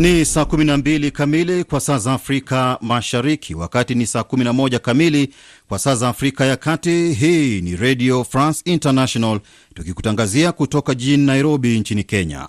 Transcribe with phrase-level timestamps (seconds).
[0.00, 5.34] Ni saa 12 kamili kwa saa za Afrika Mashariki, wakati ni saa 11 kamili
[5.68, 7.12] kwa saa za Afrika ya Kati.
[7.12, 9.40] Hii ni Radio France International
[9.74, 12.48] tukikutangazia kutoka jijini Nairobi nchini Kenya.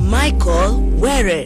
[0.00, 1.44] Michael Were.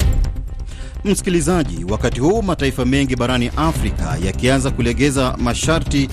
[1.05, 6.09] Msikilizaji, wakati huu mataifa mengi barani Afrika yakianza kulegeza masharti,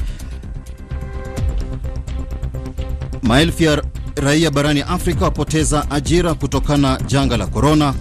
[3.23, 3.83] maelfu ya
[4.21, 7.93] raia barani Afrika wapoteza ajira kutokana janga la korona.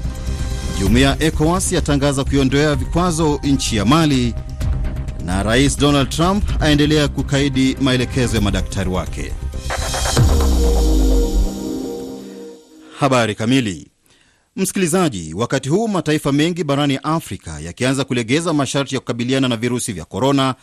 [0.80, 4.34] Jumuiya ya ECOWAS yatangaza kuiondoea vikwazo nchi ya Mali,
[5.24, 9.32] na Rais Donald Trump aendelea kukaidi maelekezo ya madaktari wake.
[12.98, 13.88] Habari kamili.
[14.56, 20.04] Msikilizaji, wakati huu mataifa mengi barani Afrika yakianza kulegeza masharti ya kukabiliana na virusi vya
[20.04, 20.54] korona,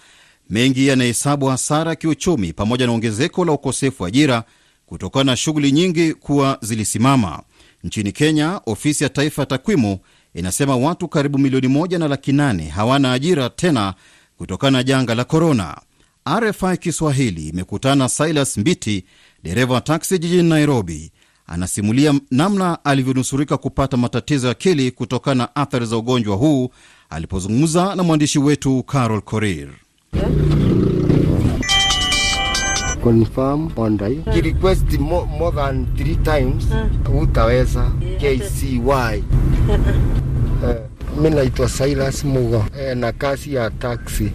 [0.50, 4.44] mengi yanahesabu hasara ya kiuchumi pamoja na ongezeko la ukosefu wa ajira
[4.86, 7.44] kutokana na shughuli nyingi kuwa zilisimama.
[7.84, 10.00] Nchini Kenya, ofisi ya taifa ya takwimu
[10.34, 13.94] inasema watu karibu milioni moja na laki nane hawana ajira tena
[14.38, 15.78] kutokana na janga la korona.
[16.40, 19.06] RFI Kiswahili imekutana Silas Mbiti,
[19.44, 21.12] dereva wa taksi jijini Nairobi.
[21.48, 26.70] Anasimulia namna alivyonusurika kupata matatizo ya akili kutokana na athari za ugonjwa huu
[27.10, 29.70] alipozungumza na mwandishi wetu Carol Korir.
[33.04, 36.66] Confirm order ki request more, more than three times
[37.22, 38.80] utaweza KCY
[40.66, 40.82] eh,
[41.22, 44.32] mi naitwa Silas Mugo eh, na kazi ya taxi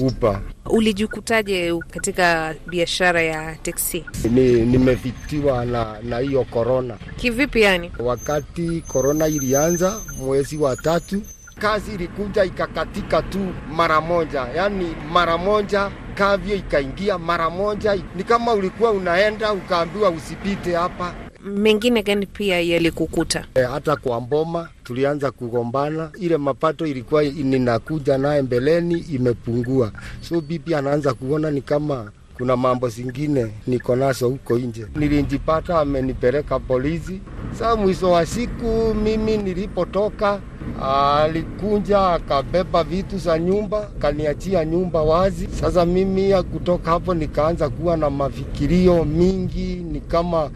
[0.00, 0.40] upa.
[0.66, 4.04] Ulijikutaje katika biashara ya teksi?
[4.30, 6.96] Ni, nimevitiwa na na hiyo korona.
[7.16, 7.92] Kivipi yani?
[7.98, 11.22] Wakati korona ilianza mwezi wa tatu,
[11.58, 13.38] kazi ilikuja ikakatika tu
[13.72, 17.98] mara moja, yani mara moja kavyo ikaingia mara moja.
[18.16, 21.14] Ni kama ulikuwa unaenda ukaambiwa usipite hapa.
[21.44, 23.44] Mengine gani pia yalikukuta?
[23.54, 30.74] E, hata kwa mboma tulianza kugombana, ile mapato ilikuwa ninakuja naye mbeleni imepungua, so bibi
[30.74, 34.86] anaanza kuona ni kama kuna mambo zingine niko nazo huko nje.
[34.96, 37.20] Nilijipata amenipeleka polisi.
[37.58, 40.40] Saa mwisho wa siku mimi nilipotoka
[40.82, 45.48] alikunja akabeba vitu za nyumba kaniachia nyumba wazi.
[45.60, 50.50] Sasa mimi kutoka hapo nikaanza kuwa na mafikirio mingi, ni kama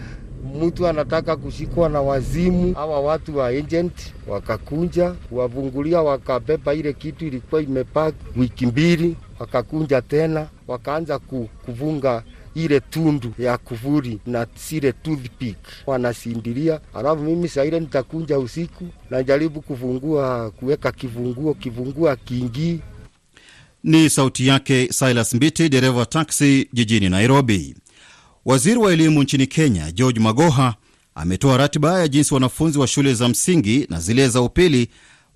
[0.62, 2.74] mtu anataka kushikwa na wazimu.
[2.74, 3.92] Hawa watu wa agent
[4.28, 11.18] wakakunja wavungulia, wakabeba ile kitu ilikuwa imepak wiki mbili, wakakunja tena, wakaanza
[11.64, 12.22] kuvunga
[12.54, 15.56] ile tundu ya kuvuri na sile toothpick
[15.86, 16.80] wanasindilia.
[16.94, 22.80] Alafu mimi saile nitakunja usiku, najaribu kuvungua kuweka kivunguo, kivungua kiingii.
[23.84, 27.76] Ni sauti yake Silas Mbiti, dereva taksi jijini Nairobi.
[28.44, 30.74] Waziri wa elimu nchini Kenya George Magoha
[31.14, 34.88] ametoa ratiba ya jinsi wanafunzi wa shule za msingi na zile za upili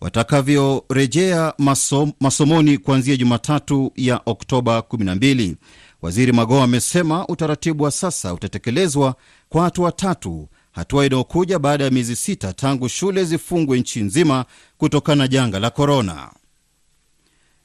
[0.03, 5.55] watakavyorejea masom, masomoni kuanzia Jumatatu ya Oktoba 12.
[6.03, 9.15] Waziri Magoha amesema utaratibu wa sasa utatekelezwa
[9.49, 14.45] kwa hatua tatu, hatua inayokuja baada ya miezi sita tangu shule zifungwe nchi nzima
[14.79, 16.31] kutokana na janga la korona.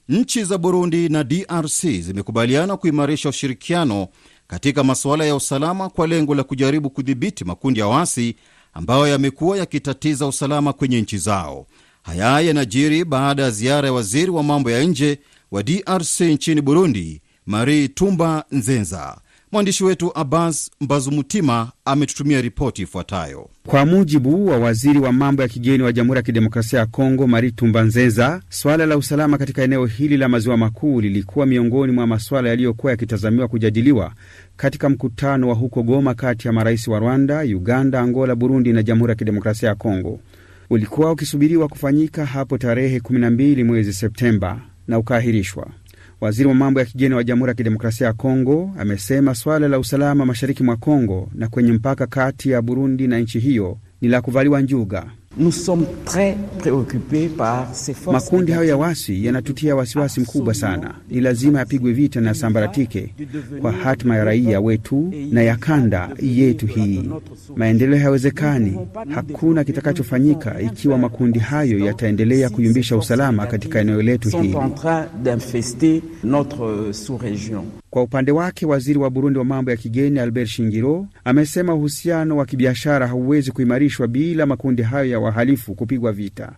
[0.09, 4.07] Nchi za Burundi na DRC zimekubaliana kuimarisha ushirikiano
[4.47, 8.35] katika masuala ya usalama kwa lengo la kujaribu kudhibiti makundi ya waasi
[8.73, 11.67] ambayo yamekuwa yakitatiza usalama kwenye nchi zao.
[12.07, 15.19] Haya yanajiri baada ya ziara ya waziri wa mambo ya nje
[15.51, 19.17] wa DRC nchini Burundi, Marie Tumba Nzenza.
[19.51, 23.49] Mwandishi wetu Abbas Mbazumutima ametutumia ripoti ifuatayo.
[23.65, 27.51] Kwa mujibu wa waziri wa mambo ya kigeni wa Jamhuri ya Kidemokrasia ya Kongo, Marie
[27.51, 32.49] Tumba Nzenza, swala la usalama katika eneo hili la maziwa makuu lilikuwa miongoni mwa masuala
[32.49, 34.13] yaliyokuwa yakitazamiwa kujadiliwa
[34.57, 39.09] katika mkutano wa huko Goma kati ya marais wa Rwanda, Uganda, Angola, Burundi na Jamhuri
[39.11, 40.19] ya Kidemokrasia ya Kongo.
[40.69, 45.67] Ulikuwa ukisubiriwa kufanyika hapo tarehe 12 mwezi Septemba na ukaahirishwa.
[46.21, 50.25] Waziri wa mambo ya kigeni wa Jamhuri ya Kidemokrasia ya Kongo amesema swala la usalama
[50.25, 54.61] mashariki mwa Kongo na kwenye mpaka kati ya Burundi na nchi hiyo ni la kuvaliwa
[54.61, 55.05] njuga.
[58.11, 60.93] Makundi hayo ya wasi yanatutia wasiwasi mkubwa sana.
[61.09, 63.13] Ni lazima yapigwe vita na yasambaratike
[63.61, 67.09] kwa hatima ya raia wetu na ya kanda yetu hii.
[67.55, 68.77] Maendeleo hayawezekani,
[69.15, 74.55] hakuna kitakachofanyika ikiwa makundi hayo yataendelea kuyumbisha usalama katika eneo letu hili.
[77.89, 82.45] Kwa upande wake waziri wa Burundi wa mambo ya kigeni Albert Shingiro amesema uhusiano wa
[82.45, 86.51] kibiashara hauwezi kuimarishwa bila makundi hayo ya wahalifu kupigwa vita.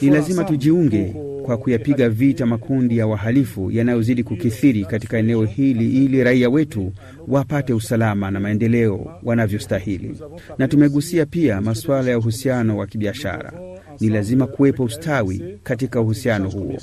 [0.00, 1.14] Ni lazima tujiunge
[1.44, 6.92] kwa kuyapiga vita makundi ya wahalifu yanayozidi kukithiri katika eneo hili ili raia wetu
[7.28, 10.16] wapate usalama na maendeleo wanavyostahili.
[10.58, 13.52] Na tumegusia pia masuala ya uhusiano wa kibiashara.
[14.00, 16.76] Ni lazima kuwepo ustawi katika uhusiano huo.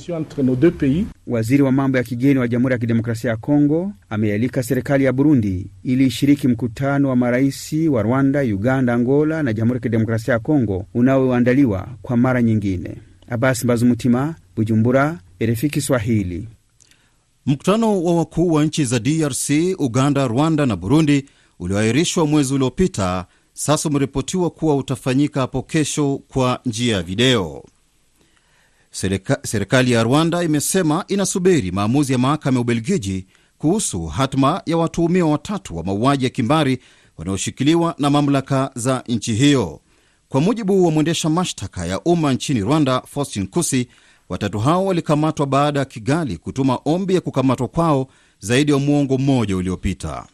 [1.27, 5.67] Waziri wa mambo ya kigeni wa Jamhuri ya Kidemokrasia ya Kongo ameialika serikali ya Burundi
[5.83, 10.85] ili ishiriki mkutano wa marais wa Rwanda, Uganda, Angola na Jamhuri ya Kidemokrasia ya Kongo
[10.93, 12.95] unaoandaliwa kwa mara nyingine.
[13.29, 16.47] Abasi Mbazumutima, Bujumbura, RFI Kiswahili.
[17.45, 19.49] Mkutano wa wakuu wa nchi za DRC,
[19.79, 21.25] Uganda, Rwanda na Burundi
[21.59, 23.25] ulioahirishwa mwezi uliopita
[23.57, 27.63] sasa umeripotiwa kuwa utafanyika hapo kesho kwa njia ya video.
[28.91, 33.25] Serika, serikali ya Rwanda imesema inasubiri maamuzi ya mahakama ya Ubelgiji
[33.57, 36.79] kuhusu hatma ya watuhumiwa watatu wa mauaji ya kimbari
[37.17, 39.79] wanaoshikiliwa na mamlaka za nchi hiyo.
[40.29, 43.87] Kwa mujibu wa mwendesha mashtaka ya umma nchini Rwanda, Faustin Kusi,
[44.29, 48.07] watatu hao walikamatwa baada ya Kigali kutuma ombi ya kukamatwa kwao
[48.39, 50.25] zaidi ya muongo mmoja uliopita.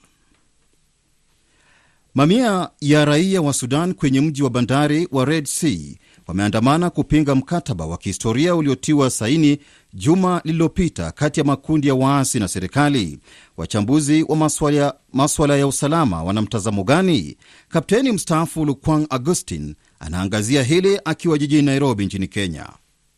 [2.15, 5.80] Mamia ya raia wa Sudan kwenye mji wa bandari wa Red Sea
[6.27, 9.57] wameandamana kupinga mkataba wa kihistoria uliotiwa saini
[9.94, 13.19] juma lililopita kati ya makundi ya waasi na serikali.
[13.57, 17.38] Wachambuzi wa maswala, maswala ya usalama wana mtazamo gani?
[17.69, 22.69] Kapteni mstaafu Lukwang Augustin anaangazia hili akiwa jijini Nairobi nchini Kenya.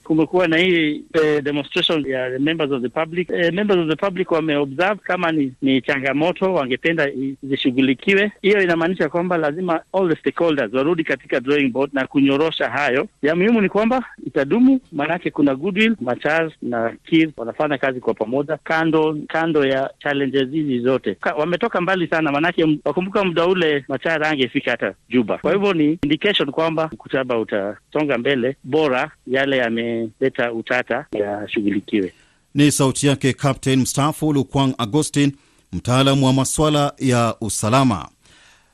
[0.05, 4.31] Kumekuwa na hii eh, demonstration ya members of the public eh, members of the public
[4.31, 7.07] wameobserve kama ni, ni changamoto wangependa
[7.43, 8.31] zishughulikiwe.
[8.41, 13.07] Hiyo inamaanisha kwamba lazima all the stakeholders warudi katika drawing board na kunyorosha hayo.
[13.21, 15.95] Ya muhimu ni kwamba itadumu, maanake kuna goodwill.
[16.01, 21.81] Machar na Kir wanafanya kazi kwa pamoja, kando kando ya challenges hizi zote Ka, wametoka
[21.81, 25.37] mbali sana, maanake wakumbuka muda ule Machar angefika hata Juba.
[25.37, 32.13] Kwa hivyo ni indication kwamba mkataba utasonga mbele, bora yale yame leta utata yashughulikiwe.
[32.55, 35.31] Ni sauti yake Captain mstaafu Lukwang Agostin,
[35.73, 38.09] mtaalamu wa maswala ya usalama.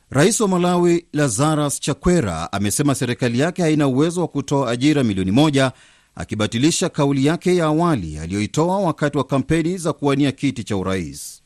[0.10, 5.72] Rais wa Malawi Lazarus Chakwera amesema serikali yake haina uwezo wa kutoa ajira milioni moja,
[6.16, 11.41] akibatilisha kauli yake ya awali aliyoitoa wakati wa kampeni za kuwania kiti cha urais.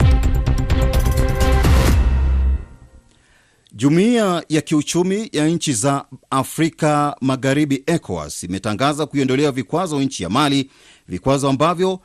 [3.78, 10.70] Jumuiya ya kiuchumi ya nchi za Afrika Magharibi, ECOWAS, imetangaza kuiondolea vikwazo nchi ya Mali,
[11.08, 12.00] vikwazo ambavyo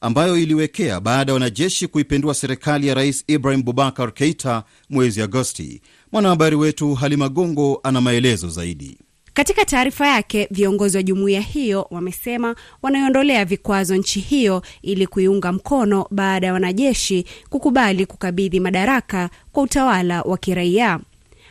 [0.00, 5.82] ambayo iliwekea baada ya wanajeshi kuipindua serikali ya Rais Ibrahim Bubakar Keita mwezi Agosti.
[6.12, 8.98] Mwanahabari wetu Halima Gongo ana maelezo zaidi.
[9.34, 16.06] Katika taarifa yake, viongozi wa jumuiya hiyo wamesema wanaiondolea vikwazo nchi hiyo ili kuiunga mkono
[16.10, 21.00] baada ya wanajeshi kukubali kukabidhi madaraka kwa utawala wa kiraia.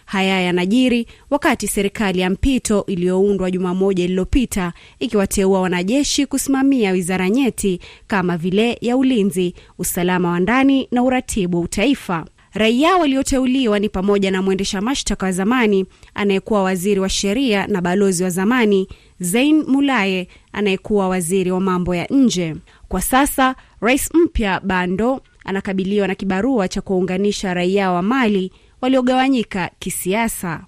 [0.06, 7.80] Haya yanajiri wakati serikali ya mpito iliyoundwa juma moja iliyopita ikiwateua wanajeshi kusimamia wizara nyeti
[8.08, 12.26] kama vile ya ulinzi, usalama wa ndani na uratibu wa utaifa.
[12.54, 18.24] Raia walioteuliwa ni pamoja na mwendesha mashtaka wa zamani anayekuwa waziri wa sheria na balozi
[18.24, 18.88] wa zamani
[19.20, 22.56] Zein Mulaye anayekuwa waziri wa mambo ya nje.
[22.88, 28.52] Kwa sasa rais mpya Bando anakabiliwa na kibarua cha kuwaunganisha raia wa Mali
[28.82, 30.66] waliogawanyika kisiasa.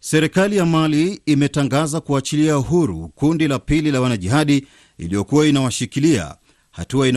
[0.00, 4.66] Serikali ya Mali imetangaza kuachilia huru kundi la pili la wanajihadi
[4.98, 6.34] iliyokuwa inawashikilia,
[6.70, 7.08] hatua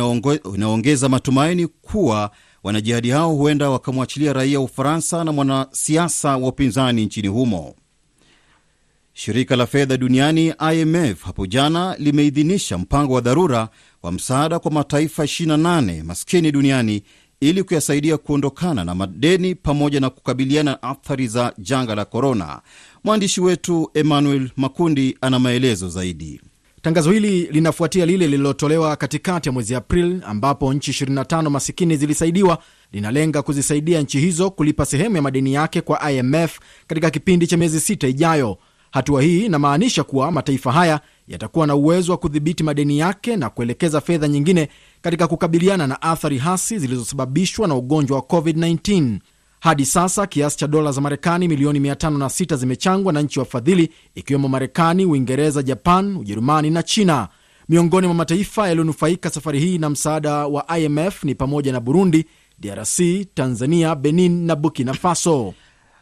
[0.56, 2.32] inaongeza matumaini kuwa
[2.64, 7.76] wanajihadi hao huenda wakamwachilia raia wa Ufaransa na mwanasiasa wa upinzani nchini humo.
[9.14, 13.70] Shirika la fedha duniani IMF hapo jana limeidhinisha mpango wa dharura
[14.04, 17.04] wa msaada kwa mataifa 28 maskini duniani
[17.40, 22.62] ili kuyasaidia kuondokana na madeni pamoja na kukabiliana na athari za janga la korona.
[23.04, 26.42] Mwandishi wetu Emmanuel Makundi ana maelezo zaidi.
[26.84, 32.58] Tangazo hili linafuatia lile lililotolewa katikati ya mwezi Aprili ambapo nchi 25 masikini zilisaidiwa.
[32.92, 37.80] Linalenga kuzisaidia nchi hizo kulipa sehemu ya madeni yake kwa IMF katika kipindi cha miezi
[37.80, 38.58] sita ijayo.
[38.92, 44.02] Hatua hii inamaanisha kuwa mataifa haya yatakuwa na uwezo wa kudhibiti madeni yake na kuelekeza
[44.02, 44.70] fedha nyingine
[45.02, 49.20] katika kukabiliana na athari hasi zilizosababishwa na ugonjwa wa COVID-19.
[49.64, 55.06] Hadi sasa kiasi cha dola za Marekani milioni 506 zimechangwa na nchi wafadhili ikiwemo Marekani,
[55.06, 57.28] Uingereza, Japan, Ujerumani na China.
[57.70, 62.26] Miongoni mwa mataifa yaliyonufaika safari hii na msaada wa IMF ni pamoja na Burundi,
[62.60, 63.00] DRC,
[63.34, 65.54] Tanzania, Benin na Burkina Faso.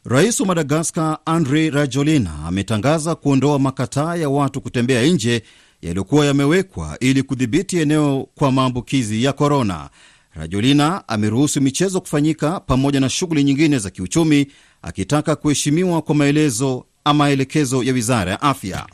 [0.06, 5.44] Rais wa Madagaskar Andre Rajoelina ametangaza kuondoa makataa ya watu kutembea nje
[5.82, 9.90] yaliyokuwa yamewekwa ili kudhibiti eneo kwa maambukizi ya korona.
[10.36, 14.48] Rajoelina ameruhusu michezo kufanyika pamoja na shughuli nyingine za kiuchumi,
[14.82, 18.88] akitaka kuheshimiwa kwa maelezo ama maelekezo ya wizara ya afya.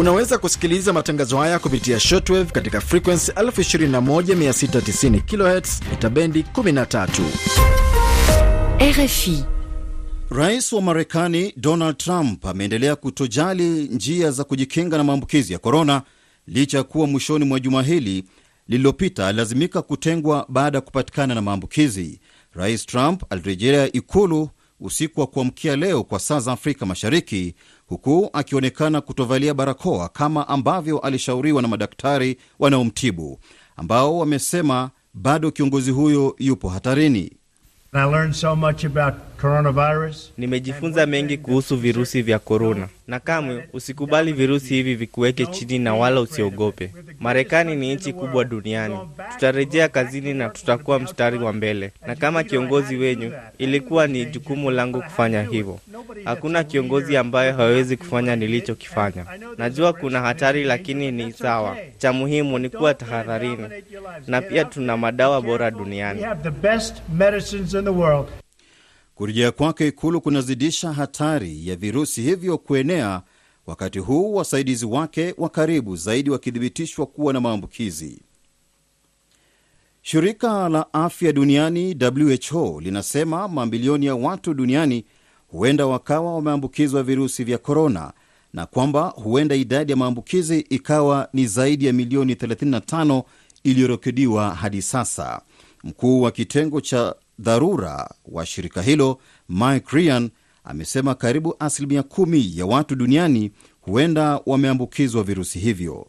[0.00, 5.20] Unaweza kusikiliza matangazo haya kupitia shortwave katika frequency 21690
[5.60, 7.08] kHz itabendi 13
[8.80, 9.44] RFI.
[10.30, 16.02] Rais wa Marekani Donald Trump ameendelea kutojali njia za kujikinga na maambukizi ya korona
[16.48, 18.24] licha ya kuwa mwishoni mwa juma hili
[18.68, 22.20] lililopita alilazimika kutengwa baada ya kupatikana na maambukizi.
[22.52, 24.48] Rais Trump alirejelea ikulu
[24.80, 27.54] usiku wa kuamkia leo kwa saa za Afrika Mashariki,
[27.86, 33.38] huku akionekana kutovalia barakoa kama ambavyo alishauriwa na madaktari wanaomtibu
[33.76, 37.32] ambao wamesema bado kiongozi huyo yupo hatarini.
[40.38, 46.20] Nimejifunza mengi kuhusu virusi vya korona, na kamwe usikubali virusi hivi vikuweke chini na wala
[46.20, 46.90] usiogope.
[47.20, 48.98] Marekani ni nchi kubwa duniani,
[49.32, 55.02] tutarejea kazini na tutakuwa mstari wa mbele, na kama kiongozi wenyu ilikuwa ni jukumu langu
[55.02, 55.78] kufanya hivyo.
[56.24, 59.24] Hakuna kiongozi ambaye hawezi kufanya nilichokifanya.
[59.58, 61.76] Najua kuna hatari, lakini ni sawa.
[61.98, 63.68] Cha muhimu ni kuwa tahadharini,
[64.26, 66.22] na pia tuna madawa bora duniani.
[69.14, 73.22] Kurejea kwake ikulu kunazidisha hatari ya virusi hivyo kuenea,
[73.66, 78.22] wakati huu wasaidizi wake wa karibu zaidi wakithibitishwa kuwa na maambukizi.
[80.02, 81.96] Shirika la afya duniani
[82.52, 85.04] WHO linasema mamilioni ya watu duniani
[85.48, 88.12] huenda wakawa wameambukizwa virusi vya korona
[88.52, 93.22] na kwamba huenda idadi ya maambukizi ikawa ni zaidi ya milioni 35
[93.64, 95.42] iliyorekodiwa hadi sasa.
[95.84, 100.30] Mkuu wa kitengo cha dharura wa shirika hilo Mike Ryan
[100.64, 103.50] amesema karibu asilimia kumi ya watu duniani
[103.80, 106.06] huenda wameambukizwa virusi hivyo.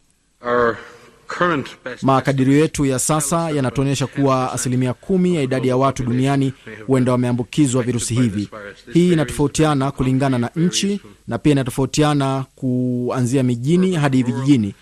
[2.02, 6.52] Makadirio yetu ya sasa yanatuonyesha kuwa asilimia kumi ya idadi ya watu duniani
[6.86, 8.48] huenda wameambukizwa virusi hivi.
[8.92, 14.74] Hii inatofautiana kulingana na nchi na pia inatofautiana kuanzia mijini hadi vijijini,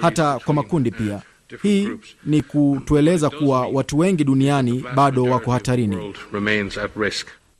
[0.00, 1.22] hata kwa makundi pia.
[1.62, 1.88] Hii
[2.26, 6.14] ni kutueleza kuwa watu wengi duniani bado wako hatarini.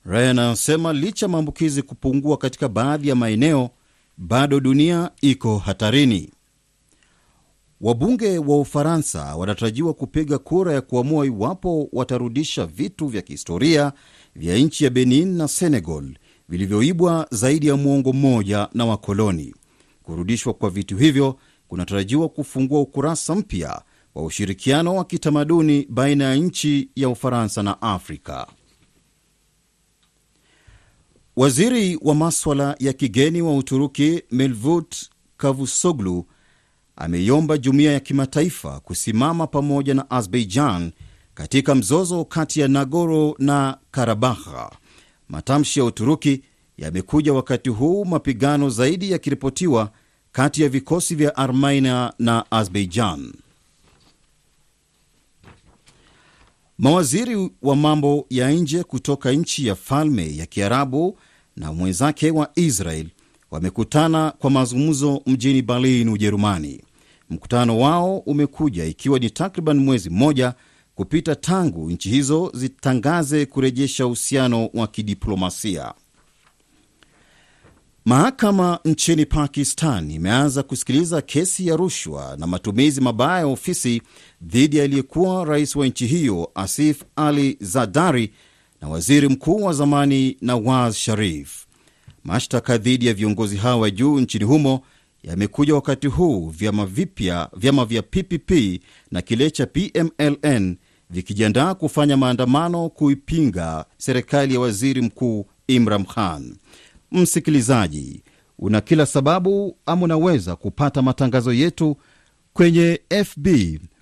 [0.04, 3.70] Ryan anasema licha ya maambukizi kupungua katika baadhi ya maeneo,
[4.16, 6.30] bado dunia iko hatarini.
[7.80, 13.92] Wabunge wa Ufaransa wanatarajiwa kupiga kura ya kuamua iwapo watarudisha vitu vya kihistoria
[14.36, 16.04] vya nchi ya Benin na Senegal
[16.48, 19.54] vilivyoibwa zaidi ya mwongo mmoja na wakoloni.
[20.02, 21.38] Kurudishwa kwa vitu hivyo
[21.72, 23.82] kunatarajiwa kufungua ukurasa mpya
[24.14, 28.46] wa ushirikiano wa kitamaduni baina ya nchi ya Ufaransa na Afrika.
[31.36, 34.96] Waziri wa maswala ya kigeni wa Uturuki Mevlut
[35.36, 36.26] Cavusoglu
[36.96, 40.92] ameiomba jumuiya ya kimataifa kusimama pamoja na Azerbaijan
[41.34, 44.72] katika mzozo kati ya Nagorno na Karabakh.
[45.28, 46.42] Matamshi ya Uturuki
[46.78, 49.92] yamekuja wakati huu mapigano zaidi yakiripotiwa
[50.32, 53.32] kati ya vikosi vya Armenia na Azerbaijan.
[56.78, 61.18] Mawaziri wa mambo ya nje kutoka nchi ya Falme ya Kiarabu
[61.56, 63.06] na mwenzake wa Israel
[63.50, 66.80] wamekutana kwa mazungumzo mjini Berlin, Ujerumani.
[67.30, 70.54] Mkutano wao umekuja ikiwa ni takriban mwezi mmoja
[70.94, 75.94] kupita tangu nchi hizo zitangaze kurejesha uhusiano wa kidiplomasia.
[78.04, 84.02] Mahakama nchini Pakistan imeanza kusikiliza kesi ya rushwa na matumizi mabaya ya ofisi
[84.42, 88.32] dhidi ya aliyekuwa rais wa nchi hiyo Asif Ali Zardari
[88.80, 91.66] na waziri mkuu wa zamani Nawaz Sharif.
[92.24, 94.80] Mashtaka dhidi ya viongozi hawa wa juu nchini humo
[95.22, 98.50] yamekuja wakati huu vyama vipya, vyama vya PPP
[99.10, 100.76] na kile cha PMLN
[101.10, 106.56] vikijiandaa kufanya maandamano kuipinga serikali ya waziri mkuu Imran Khan.
[107.12, 108.22] Msikilizaji,
[108.58, 111.96] una kila sababu ama unaweza kupata matangazo yetu
[112.52, 113.46] kwenye FB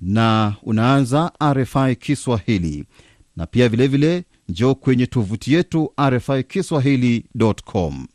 [0.00, 2.84] na unaanza RFI Kiswahili,
[3.36, 8.06] na pia vilevile njoo kwenye tovuti yetu RFI Kiswahili.com.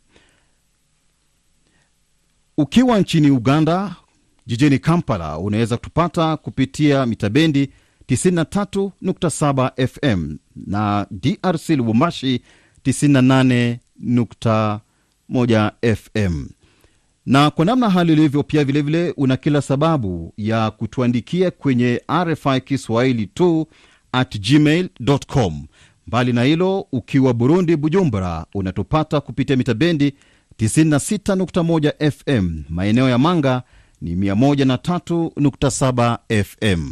[2.57, 3.95] Ukiwa nchini Uganda,
[4.47, 7.71] jijini Kampala, unaweza kutupata kupitia mitabendi
[8.09, 12.41] 93.7 FM na DRC Lubumbashi
[15.31, 16.45] 98.1 FM.
[17.25, 23.27] Na kwa namna hali ilivyo, pia vilevile una kila sababu ya kutuandikia kwenye RFI Kiswahili
[23.27, 23.67] tu
[24.11, 25.65] at gmail.com.
[26.07, 30.13] Mbali na hilo, ukiwa Burundi, Bujumbura, unatupata kupitia mitabendi
[30.59, 32.63] 96.1 FM.
[32.69, 33.63] Maeneo ya Manga
[34.01, 36.91] ni 103.7 FM.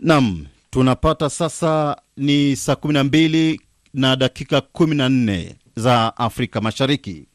[0.00, 3.58] Nam, tunapata sasa ni saa 12
[3.94, 7.26] na dakika 14 za Afrika Mashariki.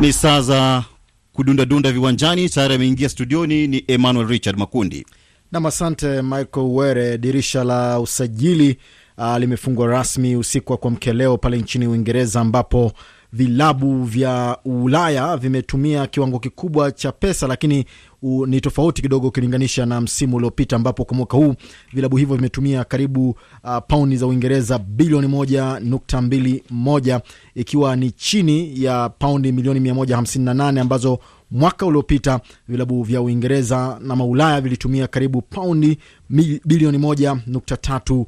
[0.00, 0.84] Ni saa za
[1.32, 2.48] kudundadunda viwanjani.
[2.48, 5.06] Tayari ameingia studioni ni Emmanuel Richard Makundi.
[5.52, 7.18] Nam, asante Michael Were.
[7.18, 8.76] Dirisha la usajili
[9.18, 12.92] uh, limefungwa rasmi usiku wa kuamkia leo pale nchini Uingereza ambapo
[13.32, 17.84] vilabu vya Ulaya vimetumia kiwango kikubwa cha pesa, lakini
[18.46, 21.54] ni tofauti kidogo ukilinganisha na msimu uliopita ambapo kwa mwaka huu
[21.92, 27.20] vilabu hivyo vimetumia karibu uh, paundi za Uingereza bilioni moja nukta mbili moja
[27.54, 31.18] ikiwa ni chini ya paundi milioni mia moja hamsini na nane ambazo
[31.50, 35.98] mwaka uliopita vilabu vya Uingereza na maulaya vilitumia karibu paundi
[36.64, 38.26] bilioni moja nukta tatu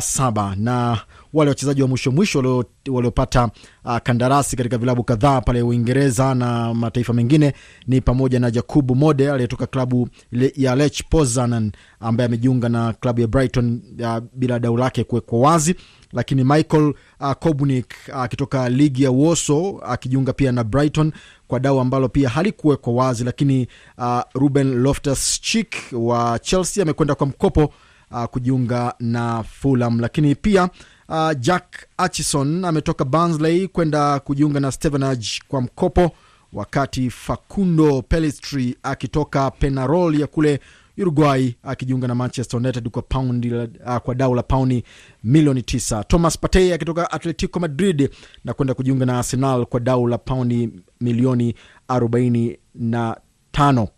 [0.00, 0.56] saba.
[0.56, 0.98] Na
[1.36, 3.50] wale wachezaji wa mwisho mwisho waliopata
[3.84, 7.52] uh, kandarasi katika vilabu kadhaa pale Uingereza na mataifa mengine
[7.86, 10.08] ni pamoja na Jakubu Mode aliyetoka klabu
[10.56, 15.74] ya Lech Poznan ambaye amejiunga na klabu ya Brighton uh, bila dau lake kuwekwa wazi,
[16.12, 21.12] lakini Michael uh, Kobnik akitoka uh, ligi ya Woso akijiunga uh, pia na Brighton
[21.48, 23.66] kwa dau ambalo pia halikuwekwa wazi, lakini
[23.98, 27.72] uh, Ruben Loftus-Cheek wa Chelsea amekwenda kwa mkopo
[28.10, 30.68] uh, kujiunga na Fulham, lakini pia
[31.08, 36.10] uh, Jack Atchison ametoka Barnsley kwenda kujiunga na Stevenage kwa mkopo,
[36.52, 40.60] wakati Facundo Pellistri akitoka Penarol ya kule
[40.98, 44.84] Uruguay akijiunga na Manchester United kwa paundi uh, kwa dau la pauni
[45.24, 46.04] milioni tisa.
[46.04, 48.10] Thomas Partey akitoka Atletico Madrid
[48.44, 50.70] na kwenda kujiunga na Arsenal kwa dau la paundi
[51.00, 51.54] milioni
[51.88, 53.16] arobaini na
[53.52, 53.88] tano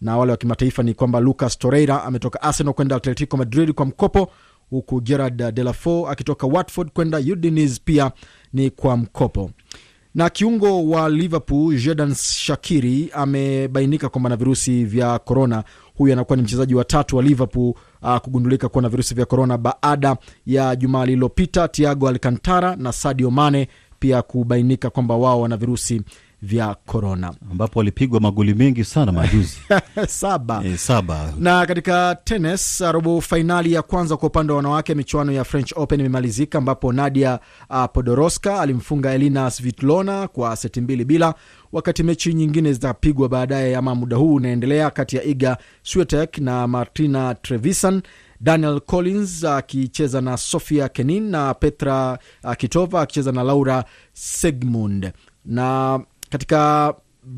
[0.00, 4.32] na wale wa kimataifa ni kwamba Lucas Torreira ametoka Arsenal kwenda Atletico Madrid kwa mkopo,
[4.70, 8.10] huku Gerard Delafo akitoka Watford kwenda Udinese pia
[8.52, 9.50] ni kwa mkopo.
[10.14, 15.64] Na kiungo wa Liverpool Jordan Shakiri amebainika kwamba na virusi vya korona.
[15.96, 19.58] Huyu anakuwa ni mchezaji wa tatu wa Liverpool uh, kugundulika kuwa na virusi vya korona
[19.58, 26.02] baada ya jumaa lililopita Thiago Alcantara na Sadio Mane pia kubainika kwamba wao wana virusi
[26.42, 29.58] vya korona ambapo walipigwa magoli mengi sana majuzi
[30.08, 30.62] saba.
[30.64, 31.32] E, saba.
[31.38, 36.00] Na katika tenis, robo fainali ya kwanza kwa upande wa wanawake michuano ya French Open
[36.00, 37.38] imemalizika ambapo Nadia
[37.70, 41.34] uh, Podoroska alimfunga Elina Svitlona kwa seti mbili bila,
[41.72, 47.34] wakati mechi nyingine zitapigwa baadaye ama muda huu unaendelea kati ya Iga Swiatek na Martina
[47.34, 48.02] Trevisan
[48.40, 55.12] Daniel Collins akicheza uh, na Sofia Kenin na Petra uh, Kitova akicheza na Laura Segmund
[55.44, 56.94] na katika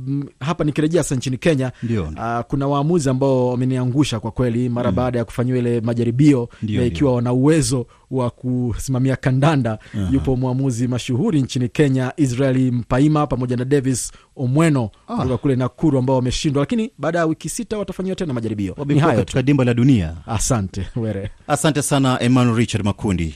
[0.09, 1.73] m, hapa nikirejea sasa nchini Kenya
[2.17, 4.97] uh, kuna waamuzi ambao wameniangusha kwa kweli mara mm.
[4.97, 10.15] baada ya kufanyiwa ile majaribio ndiyo, ikiwa wana uwezo wa kusimamia kandanda -huh.
[10.15, 15.39] Yupo mwamuzi mashuhuri nchini Kenya Israeli Mpaima pamoja na Davis Omweno kutoka ah.
[15.39, 18.77] kule Nakuru ambao wameshindwa, lakini baada ya wiki sita watafanyiwa tena majaribio.
[18.87, 20.15] Ni hayo katika dimba la dunia.
[20.27, 23.35] Asante Were, asante sana Emmanuel Richard Makundi.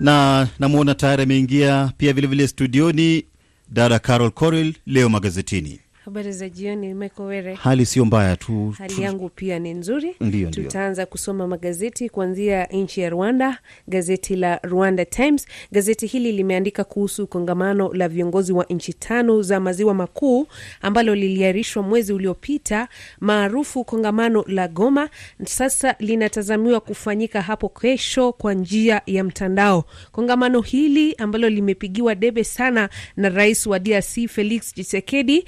[0.00, 3.24] Na namwona tayari ameingia pia vilevile studioni
[3.68, 4.74] dada Carol Corel.
[4.86, 6.94] Leo magazetini, habari za jioni.
[6.94, 10.16] Michael Were, hali sio mbaya tu, hali yangu pia ni nzuri.
[10.20, 13.58] Ndiyo, tutaanza kusoma magazeti kuanzia nchi ya Rwanda.
[13.88, 19.60] Gazeti la Rwanda Times, gazeti hili limeandika kuhusu kongamano la viongozi wa nchi tano za
[19.60, 20.46] maziwa makuu
[20.82, 22.88] ambalo liliarishwa mwezi uliopita,
[23.20, 25.08] maarufu kongamano la Goma.
[25.44, 29.84] Sasa linatazamiwa kufanyika hapo kesho kwa njia ya mtandao.
[30.12, 35.44] Kongamano hili ambalo limepigiwa debe sana na rais wa DRC Felix Tshisekedi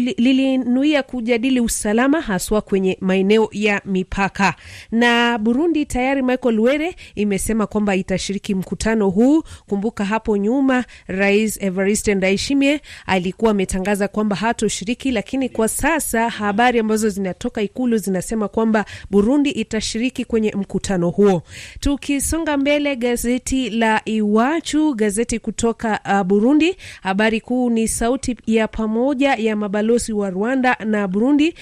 [0.00, 4.54] lilinuia kujadili usalama haswa kwenye maeneo ya mipaka.
[4.92, 9.42] Na Burundi tayari, Michael Were, imesema kwamba itashiriki mkutano huu.
[9.66, 17.08] Kumbuka hapo nyuma Rais Evariste Ndayishimiye alikuwa ametangaza kwamba hatoshiriki, lakini kwa sasa habari ambazo
[17.08, 21.42] zinatoka Ikulu zinasema kwamba Burundi itashiriki kwenye mkutano huo.
[21.80, 29.34] Tukisonga mbele, gazeti la Iwachu, gazeti kutoka uh, Burundi, habari kuu ni sauti ya pamoja
[29.34, 31.54] ya mabalozi wa Rwanda na Burundi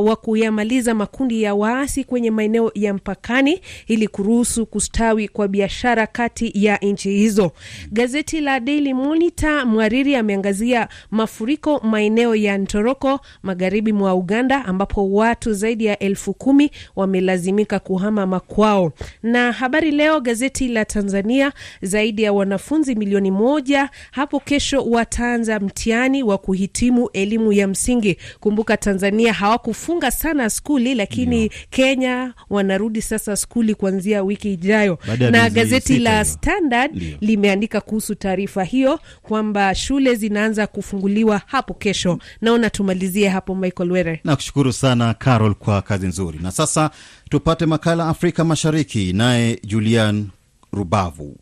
[0.00, 6.52] wa kuyamaliza makundi ya waasi kwenye maeneo ya mpakani ili kuruhusu kustawi kwa biashara kati
[6.54, 7.52] ya nchi hizo.
[7.92, 15.52] Gazeti la Daily Monitor, mhariri ameangazia mafuriko maeneo ya Ntoroko magharibi mwa Uganda ambapo watu
[15.52, 18.92] zaidi ya elfu kumi wamelazimika kuhama makwao.
[19.22, 26.22] Na Habari Leo, gazeti la Tanzania, zaidi ya wanafunzi milioni moja hapo kesho wataanza mtihani
[26.22, 28.16] wa kuhitimu elimu elimu ya msingi.
[28.40, 34.98] Kumbuka Tanzania hawakufunga sana skuli, lakini Kenya wanarudi sasa skuli kuanzia wiki ijayo,
[35.30, 36.24] na gazeti la.
[36.24, 37.16] Standard Ndio.
[37.20, 42.18] limeandika kuhusu taarifa hiyo kwamba shule zinaanza kufunguliwa hapo kesho.
[42.40, 44.20] Naona tumalizie hapo, Michael Were.
[44.24, 46.38] Nakushukuru sana Carol kwa kazi nzuri.
[46.42, 46.90] Na sasa
[47.30, 50.26] tupate makala Afrika Mashariki, naye Julian
[50.72, 51.36] Rubavu.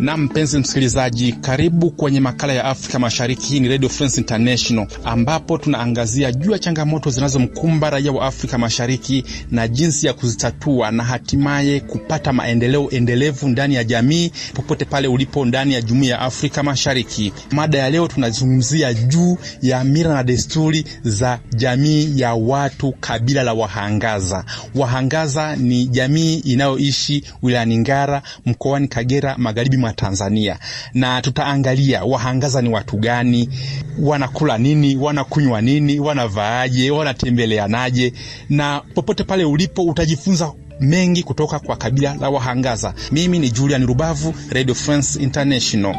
[0.00, 3.46] Na mpenzi msikilizaji, karibu kwenye makala ya Afrika Mashariki.
[3.46, 9.24] Hii ni Radio France International, ambapo tunaangazia juu ya changamoto zinazomkumba raia wa Afrika Mashariki
[9.50, 15.44] na jinsi ya kuzitatua na hatimaye kupata maendeleo endelevu ndani ya jamii popote pale ulipo
[15.44, 17.32] ndani ya jumuiya ya Afrika Mashariki.
[17.50, 23.52] Mada ya leo tunazungumzia juu ya mila na desturi za jamii ya watu kabila la
[23.54, 24.44] Wahangaza.
[24.74, 30.58] Wahangaza ni jamii inayoishi wilayani Ngara mkoani Kagera magharibi Tanzania,
[30.94, 33.48] na tutaangalia Wahangaza ni watu gani,
[34.02, 38.12] wanakula nini, wanakunywa nini, wanavaaje, wanatembeleanaje,
[38.48, 42.94] na popote pale ulipo utajifunza mengi kutoka kwa kabila la Wahangaza.
[43.12, 45.96] Mimi ni Julian Rubavu, Radio France International.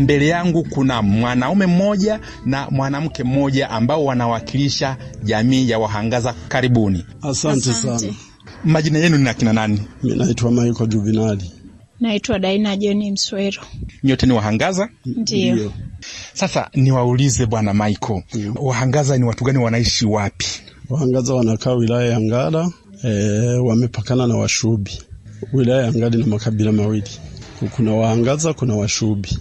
[0.00, 6.34] Mbele yangu kuna mwanaume mmoja na mwanamke mmoja ambao wanawakilisha jamii ya Wahangaza.
[6.48, 7.06] Karibuni.
[7.22, 8.00] Asante sana.
[8.64, 9.80] Majina yenu ni akina nani?
[10.02, 11.50] Mi naitwa Michael Juvinali.
[12.00, 13.62] Naitwa Daina Joni Mswero.
[14.04, 14.88] Nyote ni Wahangaza?
[15.06, 15.72] Ndio.
[16.34, 18.22] Sasa niwaulize Bwana Michael,
[18.54, 20.46] Wahangaza ni watu gani, wanaishi wapi?
[20.88, 22.70] Wahangaza wanakaa wilaya ya Ngara,
[23.04, 23.08] e,
[23.58, 24.90] wamepakana na Washubi.
[25.52, 27.10] Wilaya ya Ngara ina makabila mawili,
[27.76, 29.38] kuna Wahangaza, kuna Washubi.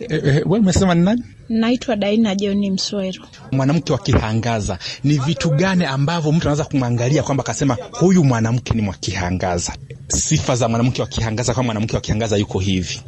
[0.00, 1.22] E, e, wewe umesema ni nani?
[1.48, 3.24] Naitwa Daina John Mswero.
[3.52, 8.88] Mwanamke wa Kihangaza, ni vitu gani ambavyo mtu anaweza kumwangalia kwamba akasema huyu mwanamke ni
[8.88, 9.72] wa Kihangaza?
[10.08, 13.00] Sifa za mwanamke wa Kihangaza, kama mwanamke wa Kihangaza yuko hivi.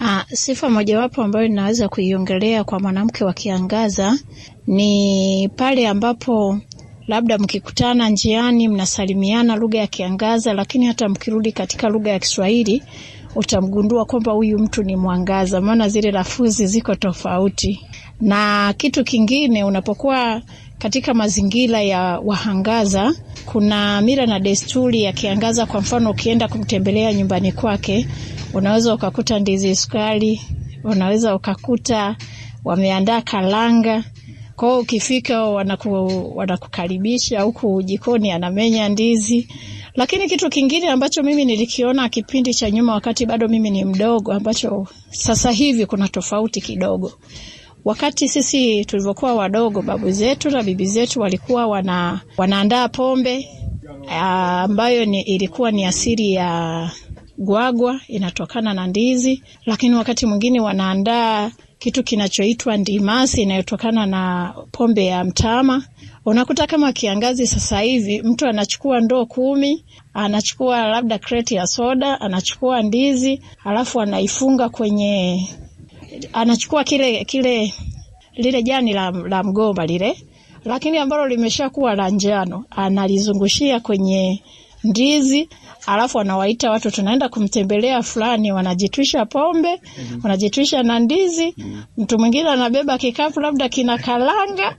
[0.00, 4.18] Aa, sifa mojawapo ambayo ninaweza kuiongelea kwa mwanamke wa Kiangaza
[4.66, 6.58] ni pale ambapo
[7.06, 12.82] labda mkikutana njiani mnasalimiana lugha ya Kiangaza, lakini hata mkirudi katika lugha ya Kiswahili
[13.34, 17.80] utamgundua kwamba huyu mtu ni Mwangaza, maana zile lafuzi ziko tofauti.
[18.20, 20.42] Na kitu kingine, unapokuwa
[20.78, 23.14] katika mazingira ya Wahangaza,
[23.46, 25.66] kuna mila na desturi ya Kiangaza.
[25.66, 28.06] Kwa mfano, ukienda kumtembelea nyumbani kwake,
[28.54, 30.40] unaweza ukakuta ndizi sukari,
[30.84, 32.16] unaweza ukakuta
[32.64, 34.04] wameandaa kalanga
[34.56, 39.48] kwao ukifika wanaku, wanakukaribisha huku jikoni, anamenya ndizi.
[39.94, 44.86] Lakini kitu kingine ambacho mimi nilikiona kipindi cha nyuma, wakati bado mimi ni mdogo, ambacho
[45.10, 47.12] sasa hivi kuna tofauti kidogo.
[47.84, 53.48] Wakati sisi tulivyokuwa wadogo, babu zetu na bibi zetu walikuwa wana, wanaandaa pombe
[54.10, 56.90] ambayo ni, ilikuwa ni asili ya
[57.38, 65.24] gwagwa, inatokana na ndizi, lakini wakati mwingine wanaandaa kitu kinachoitwa ndimasi inayotokana na pombe ya
[65.24, 65.84] mtama.
[66.26, 69.84] Unakuta kama kiangazi sasa hivi mtu anachukua ndoo kumi,
[70.14, 75.48] anachukua labda kreti ya soda, anachukua ndizi, alafu anaifunga kwenye,
[76.32, 77.74] anachukua kile kile
[78.34, 80.16] lile jani la, la mgomba lile,
[80.64, 84.42] lakini ambalo limeshakuwa la njano, analizungushia kwenye
[84.84, 85.48] ndizi
[85.86, 89.80] alafu wanawaita watu, tunaenda kumtembelea fulani, wanajitwisha pombe,
[90.22, 91.54] wanajitwisha na ndizi.
[91.98, 94.76] Mtu mwingine anabeba kikapu labda kina kalanga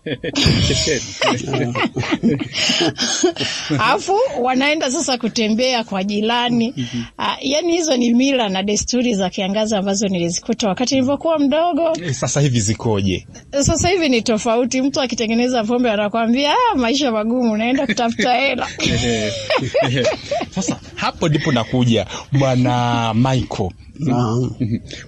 [3.85, 6.73] alafu wanaenda sasa kutembea kwa jirani.
[7.19, 11.95] Uh, yani hizo ni mila na desturi za Kiangazi ambazo nilizikuta wakati nilivyokuwa mdogo.
[12.11, 13.27] Sasa hivi zikoje?
[13.61, 14.81] Sasa hivi ni tofauti.
[14.81, 18.67] Mtu akitengeneza pombe anakwambia ah, maisha magumu, naenda kutafuta hela.
[20.55, 23.69] Sasa hapo ndipo nakuja bwana Michael.
[23.99, 24.51] Naam.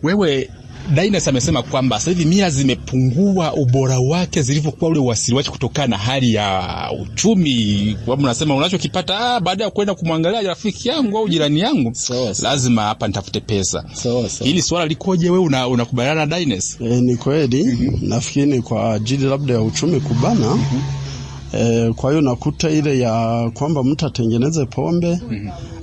[0.04, 0.50] Wewe
[0.95, 5.97] Dainas amesema kwamba sasa hivi mila zimepungua ubora wake zilivyokuwa ule uasili wake kutokana na
[5.97, 6.63] hali ya
[7.02, 7.97] uchumi.
[8.06, 12.43] Kwa unasema unachokipata ah, baada ya kwenda kumwangalia rafiki yangu au jirani yangu, so, so.
[12.43, 13.84] lazima hapa nitafute pesa.
[13.93, 14.43] So, so.
[14.43, 15.30] Hili swala likoje?
[15.30, 16.78] Wewe una, unakubaliana na Dainas?
[16.82, 20.58] E, ni kweli nafikiri ni kwa ajili labda ya uchumi kubana.
[21.53, 25.19] E, kwa hiyo nakuta ile ya kwamba mtu atengeneze pombe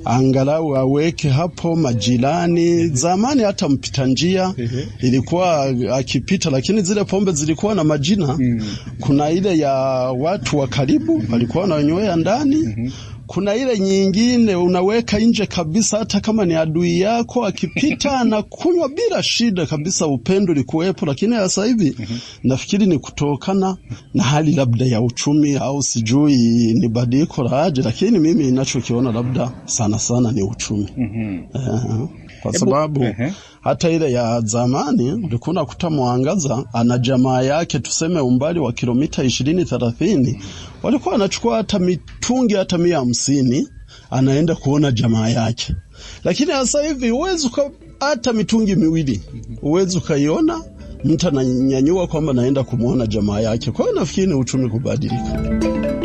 [0.05, 2.87] angalau aweke hapo majirani.
[2.89, 4.55] Zamani hata mpita njia
[5.01, 8.39] ilikuwa akipita, lakini zile pombe zilikuwa na majina.
[9.01, 9.73] Kuna ile ya
[10.19, 12.93] watu wa karibu walikuwa wananywea ndani,
[13.27, 19.67] kuna ile nyingine unaweka nje kabisa, hata kama ni adui yako akipita anakunywa bila shida
[19.67, 21.07] kabisa, upendo likuwepo.
[21.07, 21.97] Lakini sasa hivi
[22.43, 23.77] nafikiri ni kutokana
[24.15, 26.37] na hali labda ya uchumi au sijui
[26.75, 30.89] ni badiliko la aje, lakini mimi ninachokiona labda sana sana ni uchumi.
[31.55, 32.09] Eh,
[32.45, 33.07] kwa sababu
[33.61, 39.65] hata ile ya zamani ulikuwa unakuta mwangaza ana jamaa yake, tuseme umbali wa kilomita ishirini
[39.65, 40.43] thelathini,
[40.83, 43.69] walikuwa wanachukua hata mitungi hata mia hamsini
[44.11, 45.75] anaenda kuona jamaa yake.
[46.25, 47.51] Lakini sasa hivi huwezi
[48.01, 49.23] hata mitungi miwili
[49.61, 50.61] huwezi ukaiona
[51.05, 53.71] mtu ananyanyua kwamba naenda kumwona jamaa yake.
[53.71, 56.04] Kwa hiyo nafikiri ni uchumi kubadilika.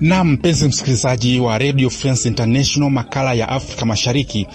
[0.00, 4.46] Na mpenzi msikilizaji wa Radio France International, makala ya Afrika Mashariki.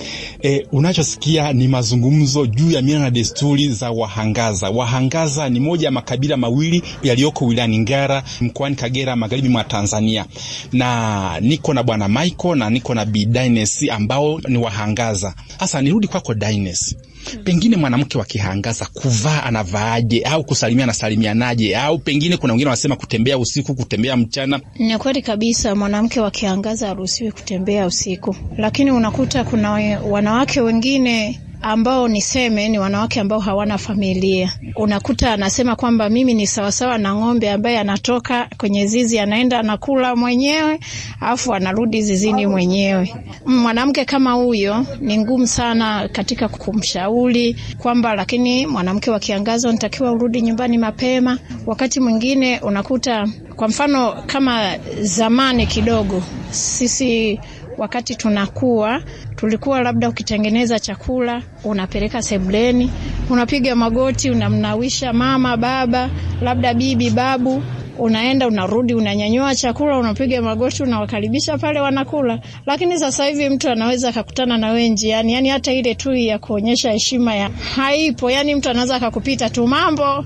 [0.44, 4.70] E, unachosikia ni mazungumzo juu ya mila na desturi za Wahangaza.
[4.70, 10.26] Wahangaza ni moja ya makabila mawili yaliyoko wilayani Ngara mkoani Kagera, magharibi mwa Tanzania,
[10.74, 15.34] na niko na bwana Michael na niko na Bi Dines ambao ni Wahangaza.
[15.60, 16.96] Sasa nirudi kwako Dines,
[17.44, 23.38] pengine mwanamke wa Kihangaza kuvaa anavaaje, au kusalimia anasalimianaje, au pengine kuna wengine wanasema kutembea
[23.38, 24.60] usiku, kutembea mchana.
[24.80, 29.72] Ni kweli kabisa, mwanamke wa Kihangaza haruhusiwi kutembea usiku, lakini unakuta kuna
[30.04, 34.54] wanawake wengine ambao niseme ni wanawake ambao hawana familia.
[34.76, 40.80] Unakuta anasema kwamba mimi ni sawasawa na ng'ombe ambaye anatoka kwenye zizi anaenda anakula mwenyewe
[41.20, 43.14] afu anarudi zizini mwenyewe.
[43.46, 50.42] Mwanamke kama huyo ni ngumu sana katika kumshauri kwamba, lakini mwanamke wa kiangazi unatakiwa urudi
[50.42, 51.40] nyumbani mapema.
[51.66, 57.40] Wakati mwingine unakuta kwa mfano kama zamani kidogo sisi
[57.78, 59.02] wakati tunakuwa
[59.36, 62.92] tulikuwa labda ukitengeneza chakula unapeleka sebuleni,
[63.30, 66.10] unapiga magoti, unamnawisha mama, baba,
[66.42, 67.64] labda bibi, babu,
[67.98, 72.40] unaenda unarudi, unanyanyua chakula, unapiga magoti, unawakaribisha pale, wanakula.
[72.66, 76.92] Lakini sasa hivi mtu anaweza akakutana na wewe njiani, yani hata ile tu ya kuonyesha
[76.92, 78.32] heshima ya haipo.
[78.32, 80.26] Yani mtu anaweza akakupita tu mambo,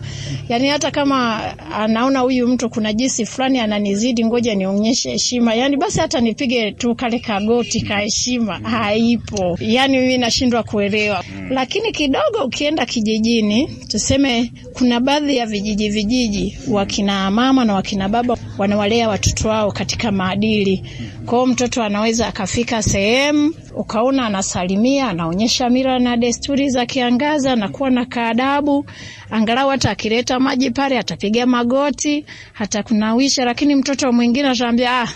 [0.50, 1.42] yani hata kama
[1.74, 6.96] anaona huyu mtu kuna jinsi fulani ananizidi, ngoja nionyeshe heshima, yani basi hata nipige tu
[6.96, 9.58] kale kagoti ka heshima, haipo.
[9.62, 11.24] Yani mimi nashindwa kuelewa.
[11.50, 18.38] Lakini kidogo ukienda kijijini, tuseme kuna baadhi ya vijiji vijiji, wakina mama na wakina baba
[18.58, 20.84] wanawalea watoto wao katika maadili.
[21.26, 27.90] Kwa hiyo mtoto anaweza akafika sehemu ukaona anasalimia, anaonyesha mila na desturi za Kiangaza, anakuwa
[27.90, 28.86] na kaadabu,
[29.32, 33.46] angalau hata akileta maji pale atapiga magoti, hata kunawisha.
[33.46, 35.08] Lakini mtoto mwingine ataambia ah,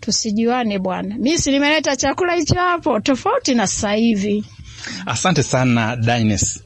[0.00, 4.44] tusijuane bwana, mi si nimeleta chakula hicho hapo, tofauti na sasa hivi.
[5.06, 6.60] Asante sana Dines.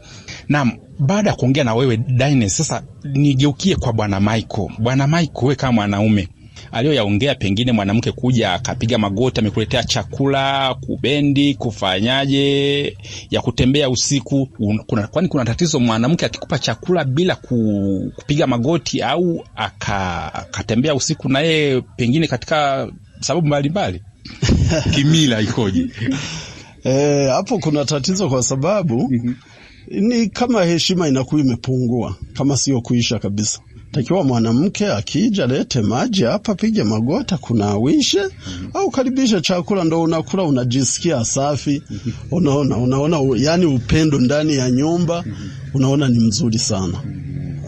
[0.49, 4.69] Naam, baada ya kuongea na wewe Dines, sasa nigeukie kwa bwana Michael.
[4.79, 6.29] Bwana Michael, wewe kama mwanaume
[6.73, 12.97] aliyoyaongea, pengine mwanamke kuja akapiga magoti, amekuletea chakula, kubendi, kufanyaje,
[13.31, 14.49] ya kutembea usiku,
[14.87, 21.29] kuna, kwani kuna tatizo mwanamke akikupa chakula bila ku, kupiga magoti au aka- akatembea usiku
[21.29, 22.89] na yeye pengine katika
[23.21, 24.03] sababu mbalimbali
[24.95, 25.87] kimila ikoje?
[26.85, 29.11] Eh, hapo kuna tatizo kwa sababu
[29.91, 33.61] ni kama heshima inakuwa imepungua, kama sio kuisha kabisa.
[33.93, 38.21] Takiwa mwanamke akija lete maji hapa, pige magota, kunawishe
[38.75, 41.83] au karibisha chakula, ndo unakula, unajisikia safi.
[42.31, 45.25] Unaona, unaona, yani upendo ndani ya nyumba,
[45.75, 46.99] unaona ni mzuri sana.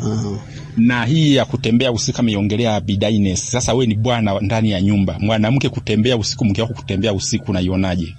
[0.03, 0.39] Ah.
[0.77, 3.51] na hii ya kutembea usiku ameiongelea Bidaines.
[3.51, 8.15] Sasa we ni bwana ndani ya nyumba, mwanamke kutembea usiku, mke wako kutembea usiku, unaionaje?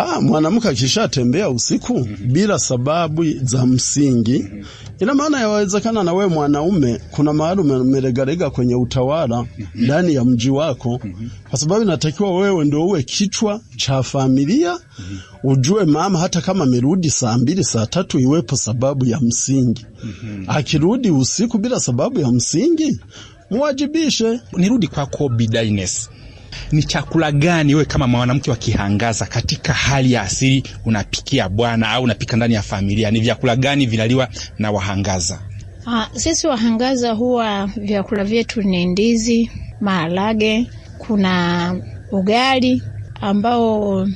[0.00, 4.44] Ah, mwanamke akishatembea usiku bila sababu za msingi,
[4.98, 11.00] ina maana yawezekana na wewe mwanaume kuna mahali umelegalega kwenye utawala ndani ya mji wako,
[11.50, 14.78] kwa sababu inatakiwa wewe ndio uwe kichwa cha familia,
[15.44, 19.86] ujue mama hata kama amerudi saa mbili saa tatu, iwepo sababu ya msingi.
[20.46, 23.00] Akirudi usiku bila sababu ya msingi,
[23.50, 24.40] muwajibishe.
[24.56, 26.10] Nirudi kwako Bidaines,
[26.72, 32.02] ni chakula gani wewe kama mwanamke wa Kihangaza katika hali ya asili unapikia bwana au
[32.04, 33.10] unapika ndani ya familia?
[33.10, 35.38] Ni vyakula gani vinaliwa na Wahangaza?
[35.86, 40.66] Ah, sisi Wahangaza huwa vyakula vyetu ni ndizi, maharage,
[40.98, 41.74] kuna
[42.12, 42.82] ugali
[43.20, 44.06] ambao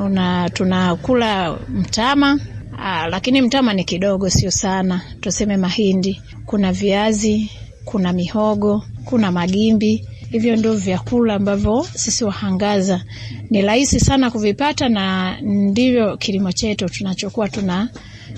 [0.00, 2.38] una, tunakula mtama
[2.80, 6.22] Aa, lakini mtama ni kidogo, sio sana, tuseme mahindi.
[6.46, 7.50] Kuna viazi,
[7.84, 10.08] kuna mihogo, kuna magimbi.
[10.30, 13.04] Hivyo ndio vyakula ambavyo sisi Wahangaza
[13.50, 17.88] ni rahisi sana kuvipata, na ndivyo kilimo chetu tunachokuwa tuna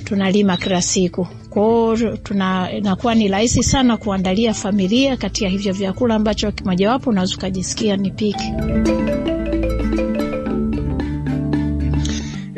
[0.04, 1.26] tunalima kila siku.
[1.50, 7.34] Kwao tuna inakuwa ni rahisi sana kuandalia familia kati ya hivyo vyakula ambacho kimojawapo unaweza
[7.36, 8.52] ukajisikia nipike.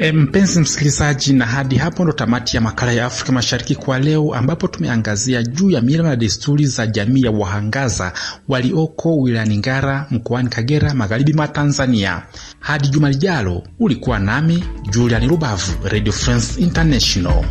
[0.02, 4.34] E, mpenzi msikilizaji, na hadi hapo ndo tamati ya makala ya Afrika Mashariki kwa leo,
[4.34, 8.12] ambapo tumeangazia juu ya mila na desturi za jamii ya Wahangaza
[8.48, 12.22] walioko wilayani Ngara mkoani Kagera, magharibi mwa Tanzania.
[12.60, 17.44] Hadi juma lijalo, ulikuwa nami Julian Rubavu, Radio France International.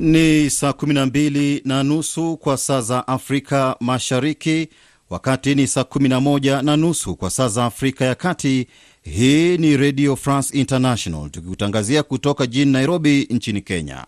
[0.00, 4.68] Ni saa 12 na nusu kwa saa za Afrika Mashariki,
[5.10, 8.66] wakati ni saa 11 na nusu kwa saa za Afrika ya Kati.
[9.02, 14.04] Hii ni Radio France International tukikutangazia kutoka jijini Nairobi nchini Kenya.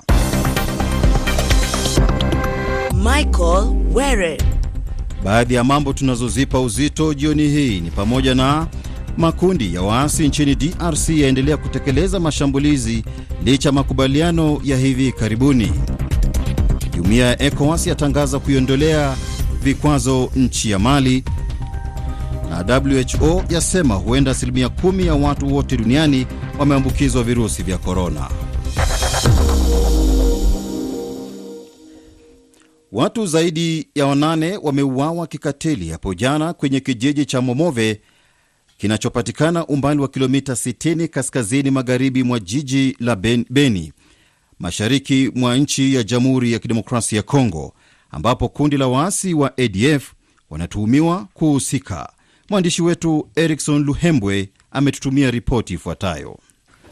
[2.95, 4.39] Michael Were.
[5.25, 8.67] Baadhi ya mambo tunazozipa uzito jioni hii ni pamoja na
[9.17, 13.05] makundi ya waasi nchini DRC yaendelea kutekeleza mashambulizi
[13.45, 15.73] licha ya makubaliano ya hivi karibuni.
[16.95, 19.17] Jumuiya ya ECOWAS yatangaza kuiondolea
[19.63, 21.25] vikwazo nchi ya Mali,
[22.51, 26.27] na WHO yasema huenda asilimia kumi ya watu wote duniani
[26.59, 28.29] wameambukizwa virusi vya korona.
[32.93, 38.01] Watu zaidi ya wanane wameuawa kikatili hapo jana kwenye kijiji cha Momove
[38.83, 43.93] kinachopatikana umbali wa kilomita 60 kaskazini magharibi mwa jiji la ben, Beni
[44.59, 47.75] mashariki mwa nchi ya Jamhuri ya Kidemokrasia ya Kongo,
[48.11, 50.13] ambapo kundi la waasi wa ADF
[50.51, 52.13] wanatuhumiwa kuhusika.
[52.51, 56.39] Mwandishi wetu Erikson Luhembwe ametutumia ripoti ifuatayo.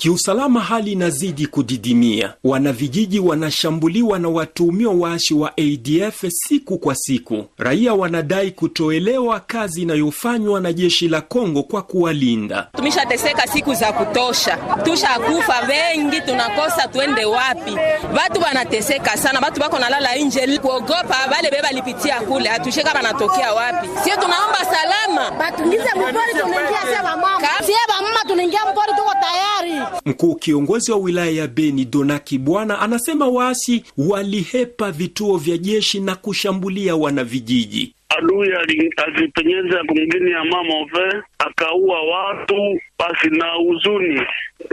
[0.01, 2.35] Kiusalama hali inazidi kudidimia.
[2.45, 7.45] Wanavijiji wanashambuliwa na watuhumiwa waashi wa ADF siku kwa siku.
[7.59, 12.69] Raia wanadai kutoelewa kazi inayofanywa na jeshi la Kongo kwa kuwalinda.
[12.77, 17.77] Tumeshateseka siku za kutosha, tushakufa wengi, tunakosa twende wapi?
[18.17, 23.53] Watu wanateseka sana, watu wako nalala nje kuogopa wale beba lipitia kule, hatushe kama natokea
[23.55, 23.89] wapi.
[24.05, 30.35] Sie tunaomba salama, batungize mpori, tunaingia sie bamama, sie bamama tunaingia mpori, tuko tayari Mkuu
[30.35, 36.97] kiongozi wa wilaya ya Beni Donaki Bwana anasema waasi walihepa vituo vya jeshi na kushambulia
[36.97, 37.95] wanavijiji.
[38.09, 38.53] Adui
[38.97, 44.23] alipenyeza kumgini ya Mamove akaua watu, basi na huzuni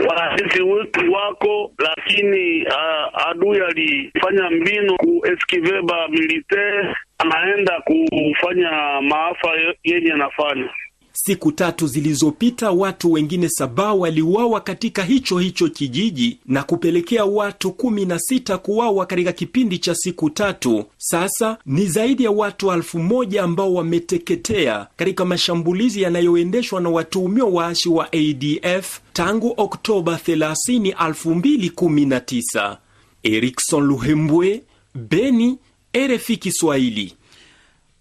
[0.08, 9.50] waasi wetu wako, lakini uh, adui alifanya mbinu kueskiveba militaire, anaenda kufanya maafa
[9.84, 10.70] yenye anafanya
[11.24, 18.04] Siku tatu zilizopita watu wengine saba waliuawa katika hicho hicho kijiji na kupelekea watu kumi
[18.04, 20.84] na sita kuuawa katika kipindi cha siku tatu.
[20.98, 27.88] Sasa ni zaidi ya watu elfu moja ambao wameteketea katika mashambulizi yanayoendeshwa na watuhumiwa waashi
[27.88, 32.76] wa ADF tangu Oktoba 30, 2019.
[33.22, 34.62] Erikson Luhembwe,
[34.94, 35.58] Beni,
[35.96, 37.14] RFI Kiswahili.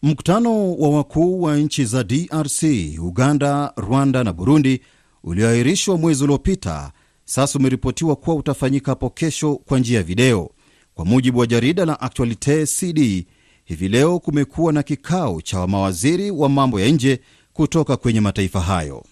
[0.08, 2.64] Mkutano wa wakuu wa nchi za DRC,
[3.00, 4.82] Uganda, Rwanda na Burundi
[5.24, 6.92] ulioahirishwa mwezi uliopita
[7.26, 10.52] sasa umeripotiwa kuwa utafanyika hapo kesho kwa njia ya video.
[10.94, 13.28] Kwa mujibu wa jarida la Actualite CD,
[13.66, 17.20] hivi leo kumekuwa na kikao cha mawaziri wa mambo ya nje
[17.54, 19.04] kutoka kwenye mataifa hayo.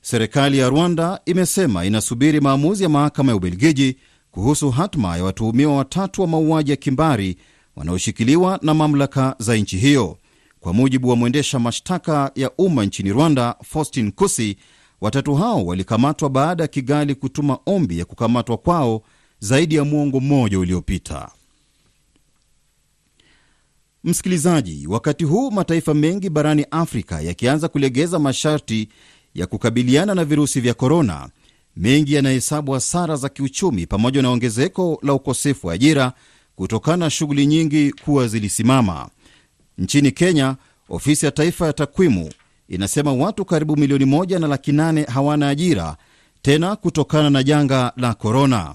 [0.00, 3.96] Serikali ya Rwanda imesema inasubiri maamuzi ya mahakama ya Ubelgiji
[4.30, 7.36] kuhusu hatma ya watuhumiwa watatu wa mauaji ya kimbari
[7.76, 10.18] wanaoshikiliwa na mamlaka za nchi hiyo.
[10.60, 14.56] Kwa mujibu wa mwendesha mashtaka ya umma nchini Rwanda, Faustin Kusi,
[15.00, 19.02] watatu hao walikamatwa baada ya Kigali kutuma ombi ya kukamatwa kwao
[19.38, 21.28] zaidi ya mwongo mmoja uliopita.
[24.04, 28.88] Msikilizaji, wakati huu mataifa mengi barani Afrika yakianza kulegeza masharti
[29.34, 31.28] ya kukabiliana na virusi vya korona,
[31.76, 36.12] mengi yanahesabu hasara za kiuchumi pamoja na ongezeko la ukosefu wa ajira
[36.56, 39.08] kutokana na shughuli nyingi kuwa zilisimama.
[39.78, 40.56] Nchini Kenya,
[40.88, 42.30] ofisi ya taifa ya takwimu
[42.68, 45.96] inasema watu karibu milioni moja na laki nane hawana ajira
[46.42, 48.74] tena kutokana na janga la korona.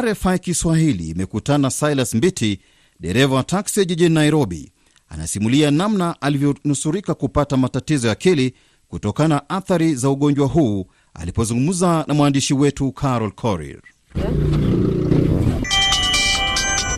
[0.00, 2.60] RFI Kiswahili imekutana na Silas Mbiti,
[3.00, 4.72] dereva wa taksi jijini Nairobi.
[5.08, 8.54] Anasimulia namna alivyonusurika kupata matatizo ya akili
[8.88, 13.80] kutokana na athari za ugonjwa huu alipozungumza na mwandishi wetu Carol Korir.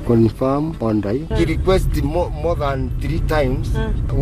[0.06, 3.68] Confirm ondai request more, more than three times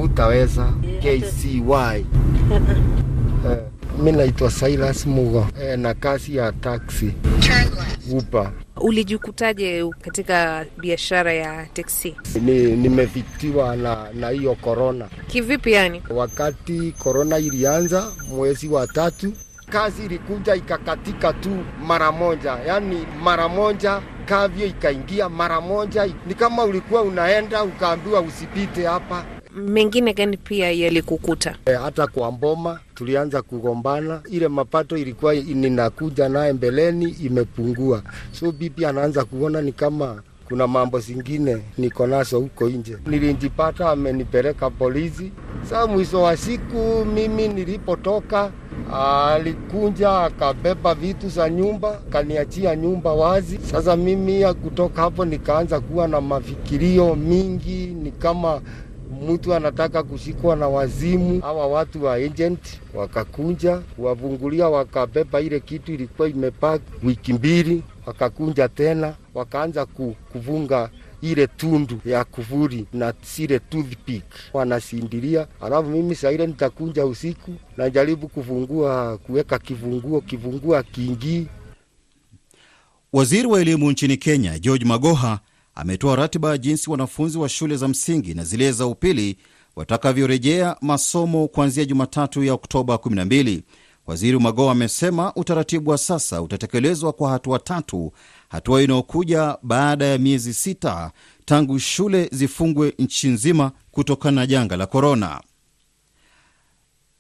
[0.03, 2.05] utaweza KCY
[3.99, 7.15] mimi naitwa Silas Mugo e, na kazi ya taxi
[8.13, 8.53] upa.
[8.77, 12.17] Ulijikutaje katika biashara ya teksi?
[12.43, 15.09] Ni, nimevitiwa na na hiyo korona.
[15.27, 16.03] Kivipi yani?
[16.11, 19.33] Wakati korona ilianza mwezi wa tatu,
[19.71, 21.51] kazi ilikuja ikakatika tu
[21.87, 26.09] mara moja, yani mara moja kavyo ikaingia mara moja.
[26.27, 29.25] Ni kama ulikuwa unaenda ukaambiwa usipite hapa
[29.57, 31.57] mengine gani pia yalikukuta?
[31.67, 38.03] E, hata kwa mboma tulianza kugombana, ile mapato ilikuwa ninakuja naye mbeleni imepungua,
[38.33, 42.97] so bibi anaanza kuona ni kama kuna mambo zingine niko nazo huko nje.
[43.07, 45.33] Nilijipata amenipeleka polisi.
[45.71, 48.51] Saa mwisho wa siku mimi nilipotoka,
[49.33, 53.59] alikunja akabeba vitu za nyumba, kaniachia nyumba wazi.
[53.71, 58.61] Sasa mimi kutoka hapo nikaanza kuwa na mafikirio mingi, ni kama
[59.29, 61.41] mtu anataka kushikwa na wazimu.
[61.41, 69.15] Hawa watu wa agent wakakunja kuwavungulia, wakabeba ile kitu ilikuwa imepaki wiki mbili, wakakunja tena,
[69.35, 69.87] wakaanza
[70.33, 70.91] kuvunga
[71.23, 75.47] ile tundu ya kuvuri na sile toothpick wanasindilia.
[75.61, 81.47] Alafu mimi saile nitakunja usiku, najaribu kufungua kuweka kivunguo, kivungua kiingii.
[83.13, 85.41] Waziri wa elimu nchini Kenya George Magoha
[85.75, 89.37] ametoa ratiba ya jinsi wanafunzi wa shule za msingi na zile za upili
[89.77, 93.63] watakavyorejea masomo kuanzia Jumatatu ya Oktoba 12.
[94.07, 98.13] Waziri Magoha amesema utaratibu wa sasa utatekelezwa kwa hatua tatu,
[98.49, 101.13] hatua inayokuja baada ya miezi sita
[101.45, 105.41] tangu shule zifungwe nchi nzima kutokana na janga la korona.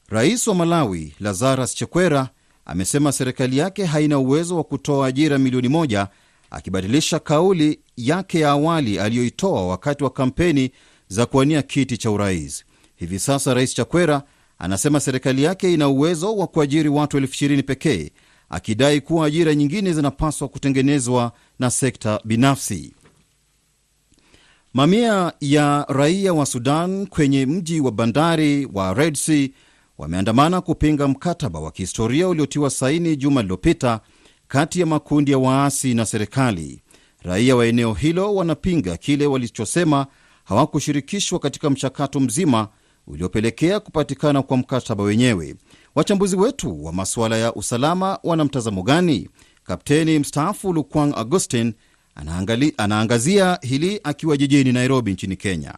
[0.08, 2.28] Rais wa Malawi Lazarus Chakwera
[2.64, 6.08] amesema serikali yake haina uwezo wa kutoa ajira milioni moja
[6.54, 10.70] akibadilisha kauli yake ya awali aliyoitoa wakati wa kampeni
[11.08, 12.64] za kuwania kiti cha urais.
[12.96, 14.22] Hivi sasa Rais Chakwera
[14.58, 18.10] anasema serikali yake ina uwezo wa kuajiri watu elfu ishirini pekee,
[18.50, 22.92] akidai kuwa ajira nyingine zinapaswa kutengenezwa na sekta binafsi.
[24.74, 29.48] Mamia ya raia wa Sudan kwenye mji wa bandari wa Red Sea
[29.98, 34.00] wameandamana kupinga mkataba wa kihistoria uliotiwa saini juma lililopita
[34.54, 36.82] kati ya makundi ya waasi na serikali.
[37.22, 40.06] Raia wa eneo hilo wanapinga kile walichosema
[40.44, 42.68] hawakushirikishwa katika mchakato mzima
[43.06, 45.54] uliopelekea kupatikana kwa mkataba wenyewe.
[45.94, 49.28] Wachambuzi wetu wa masuala ya usalama wana mtazamo gani?
[49.64, 51.74] Kapteni mstaafu Lukwang Augustin
[52.76, 55.74] anaangazia hili akiwa jijini Nairobi nchini Kenya.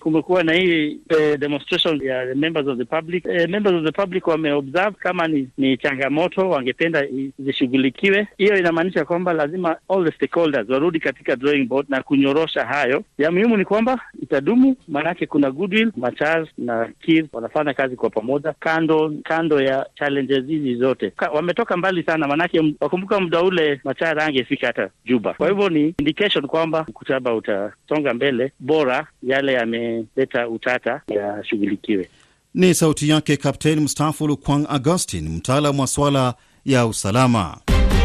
[0.00, 3.24] Kumekuwa na hii eh, demonstration ya members of the public.
[3.26, 7.04] Eh, members of the public wameobserve kama ni, ni changamoto wangependa
[7.38, 8.26] zishughulikiwe.
[8.38, 13.04] Hiyo inamaanisha kwamba lazima all the stakeholders warudi katika drawing board na kunyorosha hayo.
[13.18, 15.92] Ya muhimu ni kwamba itadumu, maanake kuna goodwill.
[15.96, 21.10] Machar na Kir wanafanya kazi kwa pamoja, kando kando ya challenges hizi zote.
[21.10, 25.34] Ka, wametoka mbali sana, maanake wakumbuka muda ule Machar angefika hata Juba.
[25.34, 32.08] Kwa hivyo ni indication kwamba mkataba utasonga mbele, bora yale yame leta utata yashughulikiwe.
[32.54, 36.34] Ni sauti yake Kapteni mstaafu Lukwang Augustin, mtaalam wa swala
[36.64, 37.58] ya usalama.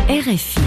[0.09, 0.59] RFI.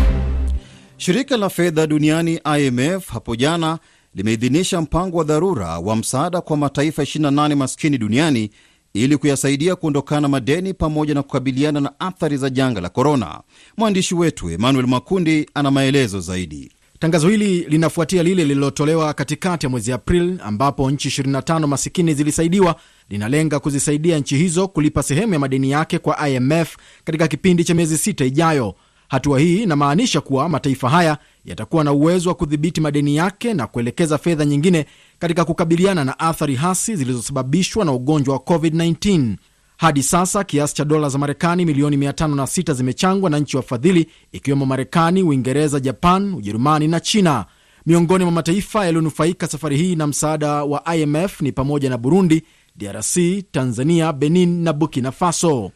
[0.96, 3.78] Shirika la fedha duniani IMF hapo jana
[4.14, 8.50] limeidhinisha mpango wa dharura wa msaada kwa mataifa 28 maskini duniani
[8.94, 13.40] ili kuyasaidia kuondokana madeni pamoja na kukabiliana na athari za janga la korona.
[13.76, 16.72] Mwandishi wetu Emmanuel Makundi ana maelezo zaidi.
[16.98, 22.76] Tangazo hili linafuatia lile lililotolewa katikati ya mwezi Aprili ambapo nchi 25 masikini zilisaidiwa.
[23.08, 27.98] Linalenga kuzisaidia nchi hizo kulipa sehemu ya madeni yake kwa IMF katika kipindi cha miezi
[27.98, 28.74] sita ijayo.
[29.08, 34.18] Hatua hii inamaanisha kuwa mataifa haya yatakuwa na uwezo wa kudhibiti madeni yake na kuelekeza
[34.18, 34.86] fedha nyingine
[35.18, 39.36] katika kukabiliana na athari hasi zilizosababishwa na ugonjwa wa COVID-19.
[39.78, 45.22] Hadi sasa kiasi cha dola za Marekani milioni 506 zimechangwa na nchi wafadhili ikiwemo Marekani,
[45.22, 47.44] Uingereza, Japan, Ujerumani na China.
[47.86, 52.42] Miongoni mwa mataifa yaliyonufaika safari hii na msaada wa IMF ni pamoja na Burundi,
[52.76, 53.16] DRC,
[53.52, 55.70] Tanzania, Benin na Burkina Faso.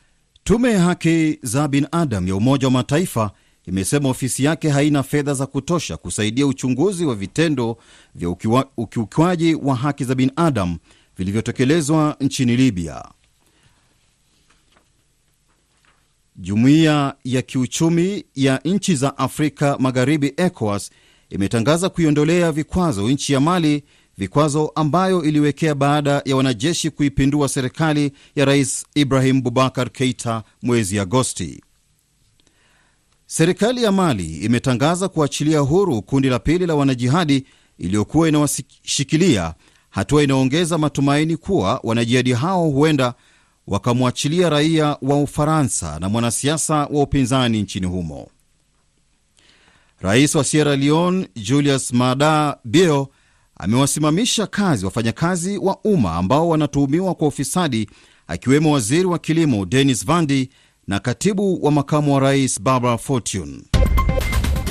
[0.44, 3.30] Tume ya haki za binadamu ya Umoja wa Mataifa
[3.66, 7.76] imesema ofisi yake haina fedha za kutosha kusaidia uchunguzi wa vitendo
[8.14, 8.28] vya
[8.76, 10.76] ukiukwaji wa haki za binadamu
[11.18, 13.04] vilivyotekelezwa nchini Libya.
[16.36, 20.90] Jumuiya ya kiuchumi ya nchi za Afrika Magharibi, ECOWAS,
[21.30, 23.82] imetangaza kuiondolea vikwazo nchi ya Mali,
[24.18, 31.62] vikwazo ambayo iliwekea baada ya wanajeshi kuipindua serikali ya Rais Ibrahim Bubakar Keita mwezi Agosti.
[33.26, 37.46] Serikali ya Mali imetangaza kuachilia huru kundi la pili la wanajihadi
[37.78, 39.54] iliyokuwa inawashikilia,
[39.90, 43.14] hatua inaongeza matumaini kuwa wanajihadi hao huenda
[43.66, 48.28] wakamwachilia raia wa Ufaransa na mwanasiasa wa upinzani nchini humo.
[50.00, 53.08] Rais wa Sierra Leone Julius Maada Bio
[53.56, 57.90] amewasimamisha kazi wafanyakazi wa umma ambao wanatuhumiwa kwa ufisadi,
[58.26, 60.50] akiwemo waziri wa kilimo Denis Vandi
[60.88, 63.62] na katibu wa makamu wa rais Barbara Fortune.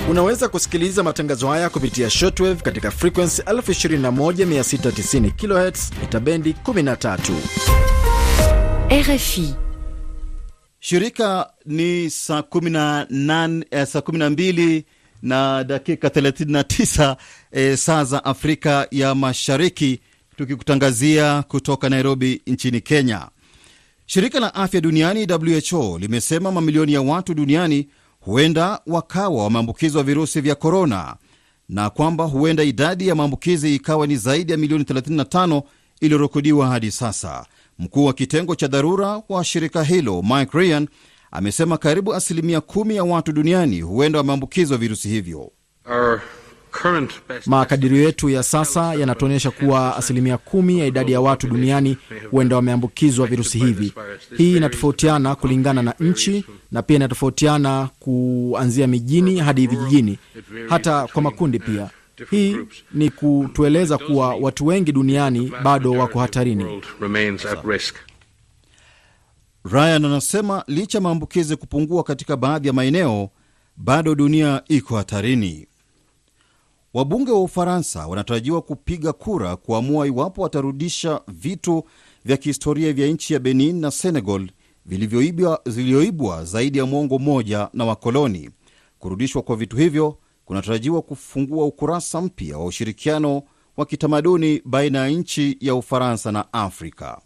[0.10, 7.91] Unaweza kusikiliza matangazo haya kupitia shortwave katika frequency 21690 kHz mita bendi 13.
[8.92, 9.54] RFI.
[10.80, 14.84] Shirika ni saa 18 eh, saa 12
[15.22, 17.16] na dakika 39
[17.52, 20.00] eh, saa za Afrika ya Mashariki,
[20.38, 23.28] tukikutangazia kutoka Nairobi nchini Kenya.
[24.06, 25.28] Shirika la afya duniani
[25.72, 27.88] WHO limesema mamilioni ya watu duniani
[28.20, 31.16] huenda wakawa wameambukizwa virusi vya korona
[31.70, 35.62] na kwamba huenda idadi ya maambukizi ikawa ni zaidi ya milioni 35
[36.02, 37.46] iliyorekodiwa hadi sasa.
[37.82, 40.88] Mkuu wa kitengo cha dharura wa shirika hilo Mike Ryan
[41.32, 45.51] amesema karibu asilimia kumi ya watu duniani huenda wameambukizwa virusi hivyo.
[47.45, 51.97] Makadirio yetu ya sasa yanatuonyesha kuwa asilimia kumi ya idadi ya watu duniani
[52.32, 53.93] huenda wameambukizwa virusi hivi.
[54.38, 60.19] Hii inatofautiana kulingana na nchi na pia inatofautiana kuanzia mijini hadi vijijini,
[60.69, 61.89] hata kwa makundi pia.
[62.30, 62.57] Hii
[62.93, 66.82] ni kutueleza kuwa watu wengi duniani bado wako hatarini.
[69.65, 73.30] Ryan anasema licha ya maambukizi kupungua katika baadhi ya maeneo,
[73.78, 75.67] bado dunia iko hatarini.
[76.93, 81.84] Wabunge wa Ufaransa wanatarajiwa kupiga kura kuamua iwapo watarudisha vitu
[82.26, 84.49] vya kihistoria vya nchi ya Benin na Senegal
[84.86, 88.49] vilivyoibwa zaidi ya mwongo mmoja na wakoloni.
[88.99, 90.17] Kurudishwa kwa vitu hivyo
[90.52, 93.43] kunatarajiwa kufungua ukurasa mpya wa ushirikiano
[93.78, 97.22] wa kitamaduni baina ya nchi ya Ufaransa na Afrika.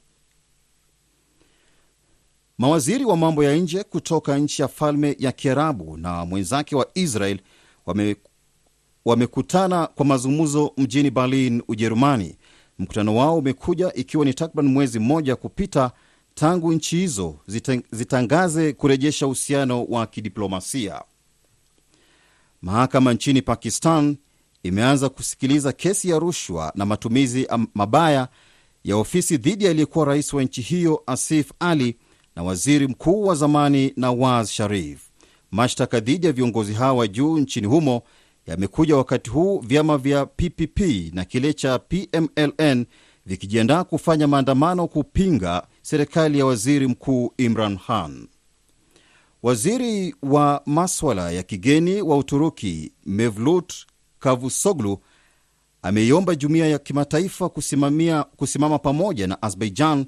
[2.58, 7.40] Mawaziri wa mambo ya nje kutoka nchi ya Falme ya Kiarabu na mwenzake wa Israel
[7.86, 8.16] wame
[9.06, 12.38] wamekutana kwa mazungumzo mjini Berlin, Ujerumani.
[12.80, 15.92] Mkutano wao umekuja ikiwa ni takriban mwezi mmoja kupita
[16.34, 17.36] tangu nchi hizo
[17.92, 21.02] zitangaze kurejesha uhusiano wa kidiplomasia.
[22.66, 24.18] Mahakama nchini Pakistan
[24.64, 28.28] imeanza kusikiliza kesi ya rushwa na matumizi mabaya
[28.84, 31.96] ya ofisi dhidi ya aliyekuwa rais wa nchi hiyo Asif Ali
[32.36, 35.00] na waziri mkuu wa zamani Nawaz Sharif.
[35.52, 38.02] Mashtaka dhidi ya viongozi hawa wa juu nchini humo
[38.48, 40.80] yamekuja wakati huu vyama vya PPP
[41.14, 42.86] na kile cha PMLN
[43.26, 48.28] vikijiandaa kufanya maandamano kupinga serikali ya waziri mkuu Imran Khan.
[49.46, 53.74] Waziri wa maswala ya kigeni wa Uturuki Mevlut
[54.20, 55.00] Cavusoglu
[55.82, 60.06] ameiomba jumuiya ya kimataifa kusimamia kusimama pamoja na Azerbaijan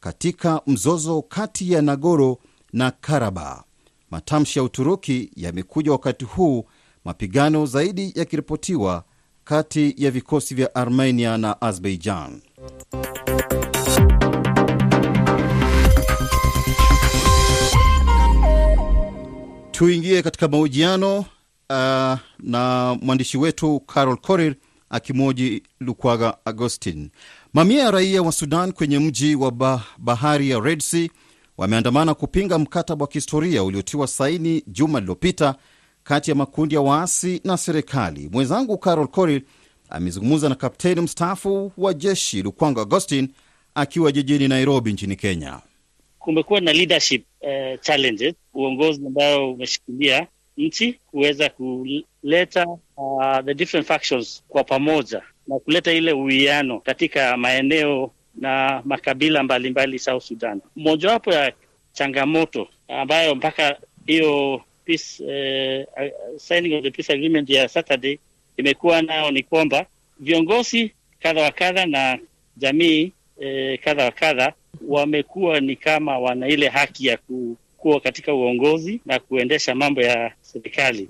[0.00, 2.38] katika mzozo kati ya Nagoro
[2.72, 3.64] na Karabakh.
[4.10, 6.64] Matamshi ya Uturuki yamekuja wakati huu
[7.04, 9.04] mapigano zaidi yakiripotiwa
[9.44, 12.40] kati ya vikosi vya Armenia na Azerbaijan.
[19.80, 24.54] Tuingie katika mahojiano uh, na mwandishi wetu Carol Korir
[24.90, 27.10] akimoji Lukwaga Agostin.
[27.54, 31.08] Mamia ya raia wa Sudan kwenye mji wa bah bahari ya Red Sea
[31.58, 35.54] wameandamana kupinga mkataba wa kihistoria uliotiwa saini juma lililopita
[36.04, 38.28] kati ya makundi ya waasi na serikali.
[38.32, 39.42] Mwenzangu Carol Korir
[39.90, 43.28] amezungumza na kapteni mstaafu wa jeshi Lukwanga Agostin
[43.74, 45.60] akiwa jijini Nairobi nchini Kenya.
[46.20, 52.66] Kumekuwa na leadership uh, challenges, uongozi ambao umeshikilia nchi kuweza kuleta
[52.96, 59.70] uh, the different factions kwa pamoja na kuleta ile uwiano katika maeneo na makabila mbalimbali
[59.86, 60.60] mbali South Sudan.
[60.76, 61.52] Mojawapo ya
[61.92, 66.06] changamoto ambayo mpaka hiyo peace, uh,
[66.36, 68.18] signing of the peace agreement ya Saturday
[68.56, 69.86] imekuwa nao ni kwamba
[70.20, 72.18] viongozi kadha wa kadha na
[72.56, 74.52] jamii eh, kadha wa kadha
[74.90, 77.18] wamekuwa ni kama wana ile haki ya
[77.76, 81.08] kuwa katika uongozi na kuendesha mambo ya serikali.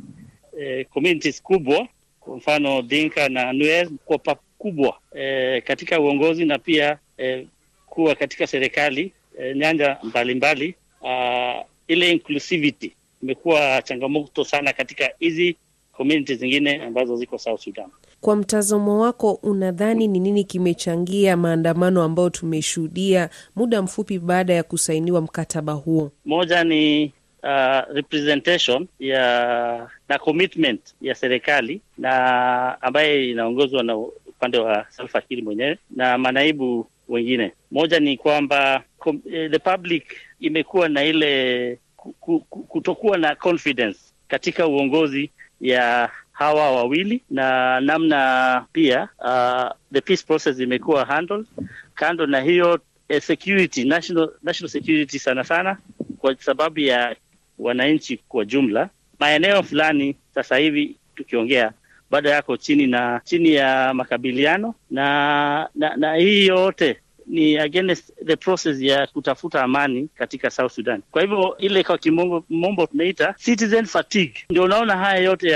[0.61, 1.89] E, communities kubwa
[2.21, 7.47] kwa mfano Dinka na Nuer kwa pakubwa e, katika uongozi na pia e,
[7.87, 11.65] kuwa katika serikali e, nyanja mbalimbali mbali.
[11.89, 15.57] ile inclusivity imekuwa changamoto sana katika hizi
[16.01, 17.87] community zingine ambazo ziko South Sudan.
[18.21, 25.21] Kwa mtazamo wako, unadhani ni nini kimechangia maandamano ambayo tumeshuhudia muda mfupi baada ya kusainiwa
[25.21, 26.13] mkataba huo?
[26.25, 34.87] Moja ni uh, representation ya na commitment ya serikali na ambaye inaongozwa na upande wa
[34.89, 37.53] Salva Kiir mwenyewe na manaibu wengine.
[37.71, 40.05] Moja ni kwamba com, eh, the public
[40.41, 43.99] imekuwa na ile ku, ku, ku- kutokuwa na confidence
[44.29, 45.31] katika uongozi
[45.61, 51.47] ya hawa wawili na namna pia uh, the peace process imekuwa handled.
[51.95, 55.77] Kando na hiyo eh, security, national, national security sana sana
[56.19, 57.17] kwa sababu ya
[57.59, 58.89] wananchi kwa jumla,
[59.19, 61.73] maeneo fulani sasa hivi tukiongea
[62.11, 67.01] bado yako chini na chini ya makabiliano na na, na hii yote
[67.31, 71.03] ni against the process ya kutafuta amani katika South Sudan.
[71.11, 75.49] Kwa hivyo ile kwa kimombo mombo tunaita citizen fatigue, ndio unaona haya yote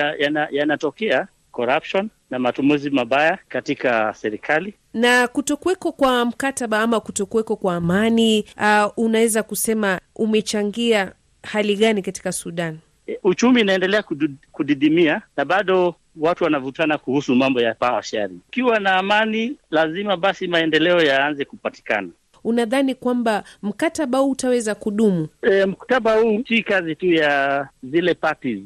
[0.50, 7.56] yanatokea ya, ya corruption na matumizi mabaya katika serikali na kutokuweko kwa mkataba ama kutokuweko
[7.56, 11.12] kwa amani uh, unaweza kusema umechangia
[11.42, 12.78] hali gani katika Sudan?
[13.06, 14.04] E, uchumi inaendelea
[14.52, 18.38] kudidimia na bado watu wanavutana kuhusu mambo ya power sharing.
[18.48, 22.08] Ukiwa na amani, lazima basi maendeleo yaanze kupatikana.
[22.44, 25.28] Unadhani kwamba mkataba huu utaweza kudumu?
[25.42, 28.58] E, mkataba huu si kazi tu ya zile parties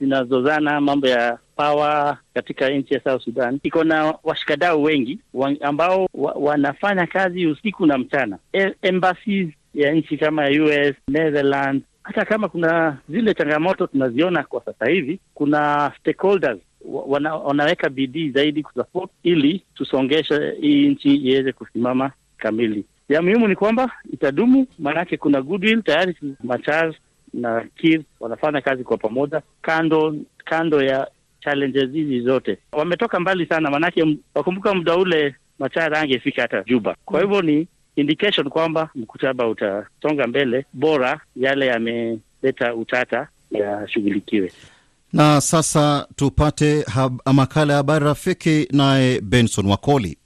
[0.00, 3.60] zinazozana mambo ya power katika nchi ya South Sudan.
[3.62, 8.38] Iko na washikadau wengi wa, ambao wa, wanafanya kazi usiku na mchana.
[8.52, 14.86] E, embassies ya nchi kama US, Netherlands, hata kama kuna zile changamoto tunaziona kwa sasa
[14.90, 22.84] hivi, kuna stakeholders wana, wanaweka bidii zaidi kusupport ili tusongeshe hii nchi iweze kusimama kamili.
[23.08, 26.16] Ya muhimu ni kwamba itadumu, maanake kuna goodwill tayari.
[26.44, 26.94] Machar
[27.34, 31.08] na Kir wanafanya kazi kwa pamoja, kando kando ya
[31.40, 32.58] challenges hizi zote.
[32.72, 36.96] Wametoka mbali sana, maanake wakumbuka muda ule Machar angefika hata Juba.
[37.04, 37.66] Kwa hivyo ni
[38.00, 44.52] indication kwamba mkataba utasonga mbele, bora yale yameleta utata yashughulikiwe.
[45.12, 50.16] Na sasa tupate hab, makala ya habari rafiki, naye Benson Wakoli.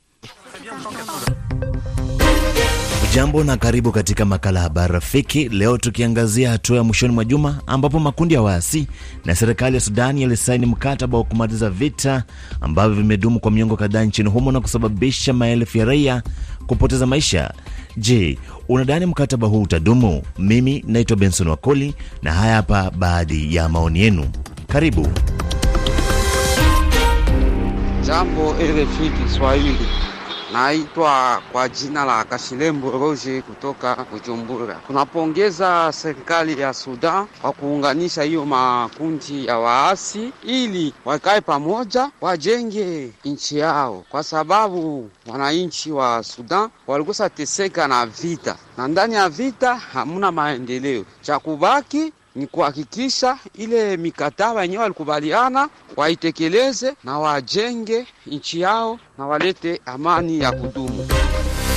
[3.14, 5.48] Jambo na karibu katika makala ya habari rafiki.
[5.48, 8.86] Leo tukiangazia hatua ya mwishoni mwa juma ambapo makundi ya waasi
[9.24, 12.22] na serikali ya Sudani yalisaini mkataba wa kumaliza vita
[12.60, 16.22] ambavyo vimedumu kwa miongo kadhaa nchini humo na kusababisha maelfu ya raia
[16.66, 17.54] kupoteza maisha.
[17.96, 18.38] Je,
[18.68, 20.22] unadhani mkataba huu utadumu?
[20.38, 24.26] Mimi naitwa Benson Wakoli na haya hapa baadhi ya maoni yenu.
[24.68, 25.08] Karibu.
[28.06, 29.76] Jambo RFI Kiswahili,
[30.55, 34.74] naitwa kwa jina la Kashilembo Roje kutoka Bujumbura.
[34.86, 43.59] Tunapongeza serikali ya Sudan kwa kuunganisha hiyo makundi ya waasi ili wakae pamoja, wajenge nchi
[43.59, 50.32] yao, kwa sababu wananchi wa Sudan walikosa teseka na vita, na ndani ya vita hamuna
[50.32, 51.05] maendeleo.
[51.22, 59.80] Cha kubaki ni kuhakikisha ile mikataba yenyewe walikubaliana waitekeleze na wajenge nchi yao na walete
[59.87, 61.07] amani ya kudumu.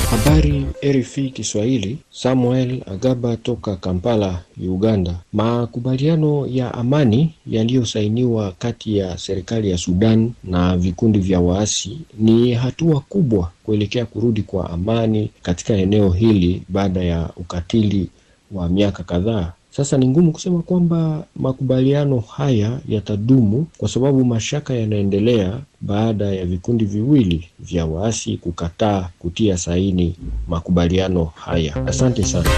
[0.09, 5.15] Habari RFI Kiswahili, Samuel Agaba toka Kampala, Uganda.
[5.33, 12.99] Makubaliano ya amani yaliyosainiwa kati ya serikali ya Sudan na vikundi vya waasi ni hatua
[12.99, 18.09] kubwa kuelekea kurudi kwa amani katika eneo hili baada ya ukatili
[18.51, 19.53] wa miaka kadhaa.
[19.77, 26.85] Sasa ni ngumu kusema kwamba makubaliano haya yatadumu kwa sababu mashaka yanaendelea baada ya vikundi
[26.85, 30.15] viwili vya waasi kukataa kutia saini
[30.47, 31.75] makubaliano haya.
[31.87, 32.49] Asante sana.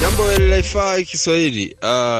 [0.00, 1.76] Jambo LFI Kiswahili.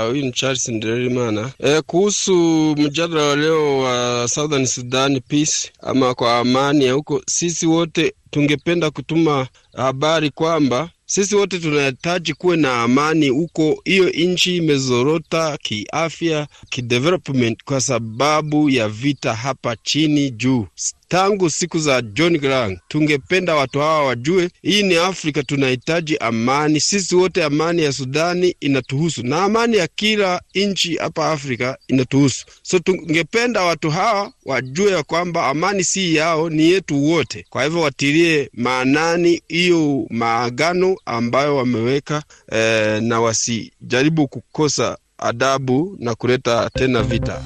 [0.09, 1.51] Huyu uh, ni Charles Ndererimana.
[1.59, 2.35] E, kuhusu
[2.79, 8.91] mjadala wa leo wa Southern Sudan peace ama kwa amani ya huko, sisi wote tungependa
[8.91, 9.47] kutuma
[9.77, 13.81] habari kwamba sisi wote tunahitaji kuwe na amani huko.
[13.85, 20.67] Hiyo nchi imezorota kiafya, kidevelopment kwa sababu ya vita hapa chini juu
[21.15, 22.79] tangu siku za John Grant.
[22.89, 27.45] Tungependa watu hawa wajue hii ni Afrika, tunahitaji amani sisi wote.
[27.45, 32.47] Amani ya Sudani inatuhusu na amani ya kila nchi hapa Afrika inatuhusu.
[32.63, 37.47] So tungependa watu hawa wajue ya kwamba amani si yao, ni yetu wote.
[37.51, 46.71] Kwa hivyo watilie maanani hiyo maagano ambayo wameweka eh, na wasijaribu kukosa adabu na kuleta
[46.75, 47.43] tena vita.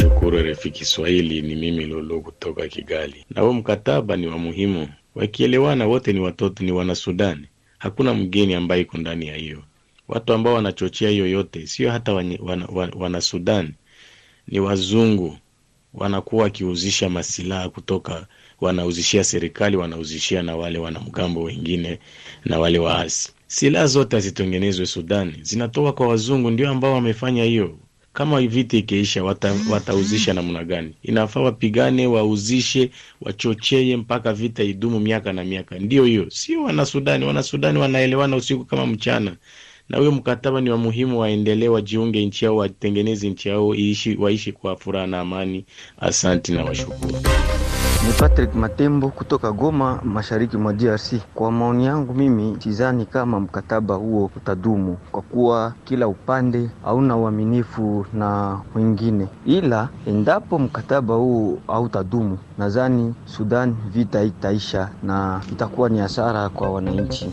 [0.00, 3.24] Shukuru RFI Kiswahili, ni mimi Lulu kutoka Kigali.
[3.30, 7.46] Na mkataba ni wa muhimu, wakielewana wote ni watoto, ni wana Sudani,
[7.78, 9.62] hakuna mgeni ambaye iko ndani ya hiyo.
[10.08, 13.68] Watu ambao wanachochea hiyo yote sio hata wana, wana, wana
[14.48, 15.36] ni wazungu
[15.94, 18.26] wanakuwa wakiuzisha masilaha kutoka,
[18.60, 21.98] wanauzishia serikali, wanauzishia na wale wanamgambo wengine
[22.44, 23.32] na wale waasi.
[23.46, 27.78] Silaha zote hazitengenezwe Sudani, zinatoka kwa wazungu, ndio ambao wamefanya hiyo
[28.12, 30.94] Kama vita ikiisha, wata, watauzisha namna gani?
[31.02, 32.90] Inafaa wapigane, wauzishe,
[33.20, 35.78] wachochee mpaka vita idumu miaka na miaka.
[35.78, 37.24] Ndio hiyo, sio Wanasudani.
[37.24, 39.36] Wanasudani wanaelewana usiku kama mchana
[39.88, 43.68] na huyo mkataba ni wa muhimu, waendelee, wajiunge nchi yao, watengeneze nchi yao,
[44.18, 45.64] waishi kwa furaha na amani.
[46.00, 47.16] Asanti na washukuru.
[48.06, 51.14] Ni Patrick Matembo kutoka Goma, mashariki mwa DRC.
[51.34, 58.06] Kwa maoni yangu mimi, sidhani kama mkataba huo utadumu, kwa kuwa kila upande hauna uaminifu
[58.12, 66.48] na wengine, ila endapo mkataba huo hautadumu, nadhani Sudan vita itaisha na itakuwa ni hasara
[66.48, 67.30] kwa wananchi.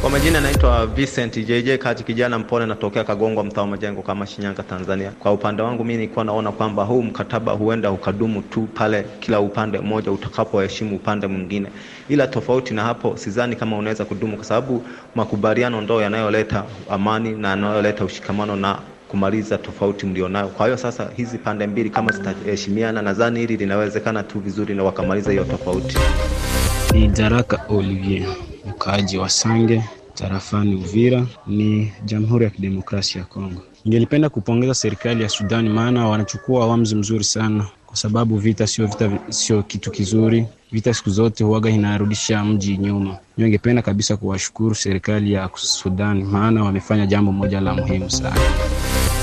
[0.00, 4.62] Kwa majina naitwa Vincent JJ Kati, kijana mpole, natokea Kagongwa, mtaa wa Majengo, kama Shinyanga,
[4.62, 5.10] Tanzania.
[5.10, 9.78] Kwa upande wangu mimi nilikuwa naona kwamba huu mkataba huenda ukadumu tu pale kila upande
[9.78, 11.68] mmoja utakapoheshimu upande mwingine,
[12.08, 14.82] ila tofauti na hapo sidhani kama unaweza kudumu, kwa sababu
[15.14, 18.78] makubaliano ndo yanayoleta amani na yanayoleta ushikamano na
[19.08, 20.48] kumaliza tofauti mlionayo.
[20.48, 25.30] Kwa hiyo sasa hizi pande mbili kama zitaheshimiana, nadhani hili linawezekana tu vizuri na wakamaliza
[25.30, 25.96] hiyo tofauti.
[26.94, 28.28] Ni Daraka Olivier,
[28.68, 29.82] mkaaji wa Sange
[30.14, 33.60] tarafani Uvira, ni Jamhuri ya Kidemokrasia ya Kongo.
[33.84, 39.10] Ningelipenda kupongeza serikali ya Sudani, maana wanachukua uamuzi mzuri sana, kwa sababu vita sio vita,
[39.28, 40.46] sio kitu kizuri.
[40.72, 43.18] Vita siku zote huaga inarudisha mji nyuma.
[43.36, 48.36] Ningependa kabisa kuwashukuru serikali ya Sudani, maana wamefanya jambo moja la muhimu sana.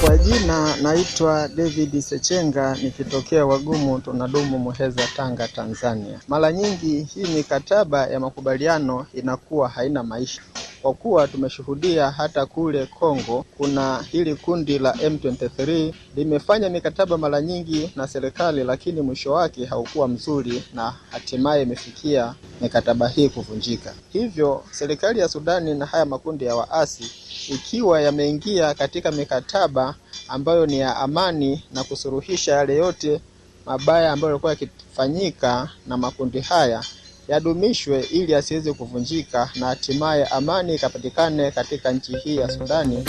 [0.02, 6.20] Kwa jina naitwa David Sechenga nikitokea Wagumu tunadumu Muheza, Tanga, Tanzania.
[6.28, 10.42] Mara nyingi hii mikataba ya makubaliano inakuwa haina maisha
[10.82, 17.92] kwa kuwa tumeshuhudia hata kule Kongo kuna hili kundi la M23 limefanya mikataba mara nyingi
[17.96, 23.94] na serikali, lakini mwisho wake haukuwa mzuri na hatimaye imefikia mikataba hii kuvunjika.
[24.14, 27.04] Hivyo serikali ya Sudani na haya makundi ya waasi
[27.50, 29.96] ikiwa yameingia katika mikataba
[30.28, 33.22] ambayo ni ya amani na kusuruhisha yale yote
[33.66, 36.84] mabaya ambayo yalikuwa yakifanyika na makundi haya
[37.32, 43.04] yadumishwe ili asiweze kuvunjika na hatimaye amani ikapatikane katika nchi hii ya Sudani.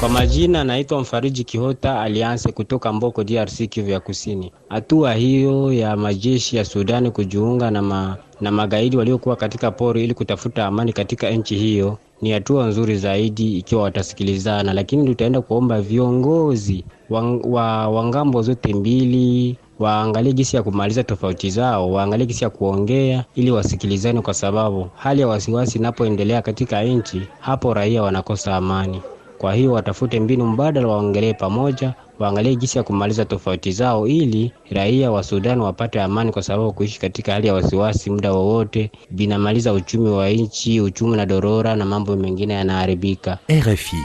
[0.00, 4.52] Kwa majina naitwa Mfariji Kihota Alianse kutoka Mboko, DRC, Kivu ya Kusini.
[4.68, 10.14] Hatua hiyo ya majeshi ya Sudani kujiunga na, ma, na magaidi waliokuwa katika pori ili
[10.14, 16.84] kutafuta amani katika nchi hiyo ni hatua nzuri zaidi ikiwa watasikilizana, lakini tutaenda kuomba viongozi
[17.10, 22.50] wa, wa, wa ng'ambo zote mbili waangalie jinsi ya kumaliza tofauti zao, waangalie jinsi ya
[22.50, 29.02] kuongea ili wasikilizane, kwa sababu hali ya wasiwasi inapoendelea katika nchi, hapo raia wanakosa amani.
[29.38, 35.10] Kwa hiyo watafute mbinu mbadala, waongelee pamoja, waangalie jinsi ya kumaliza tofauti zao ili raia
[35.10, 40.08] wa Sudan wapate amani, kwa sababu kuishi katika hali ya wasiwasi muda wowote vinamaliza uchumi
[40.10, 43.38] wa nchi, uchumi na dorora na mambo mengine yanaharibika.
[43.50, 43.96] RFI.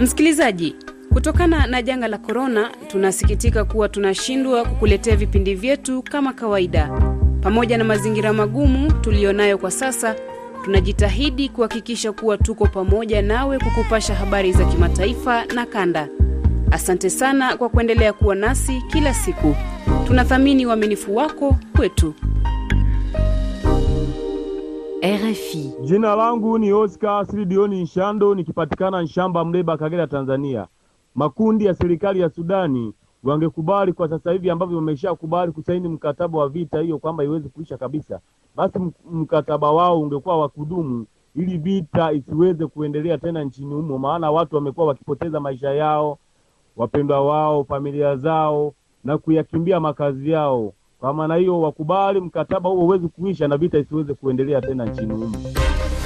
[0.00, 0.74] Msikilizaji,
[1.14, 7.00] kutokana na janga la korona, tunasikitika kuwa tunashindwa kukuletea vipindi vyetu kama kawaida.
[7.40, 10.14] Pamoja na mazingira magumu tuliyonayo kwa sasa,
[10.64, 16.08] tunajitahidi kuhakikisha kuwa tuko pamoja nawe kukupasha habari za kimataifa na kanda.
[16.70, 19.56] Asante sana kwa kuendelea kuwa nasi kila siku.
[20.06, 22.14] Tunathamini uaminifu wako kwetu.
[25.04, 25.72] RFI.
[25.82, 30.66] Jina langu ni Oscar Silidioni Nshando nikipatikana Nshamba, Mleba, Kagera, Tanzania.
[31.14, 32.92] Makundi ya serikali ya Sudani
[33.24, 38.20] wangekubali kwa sasa hivi ambavyo wameshakubali kusaini mkataba wa vita hiyo kwamba iweze kuisha kabisa,
[38.56, 38.78] basi
[39.12, 41.06] mkataba wao ungekuwa wa kudumu
[41.36, 46.18] ili vita isiweze kuendelea tena nchini humo, maana watu wamekuwa wakipoteza maisha yao,
[46.76, 50.72] wapendwa wao, familia zao na kuyakimbia makazi yao.
[51.00, 55.36] Kwa maana hiyo, wakubali mkataba huo uweze kuisha na vita isiweze kuendelea tena nchini humo.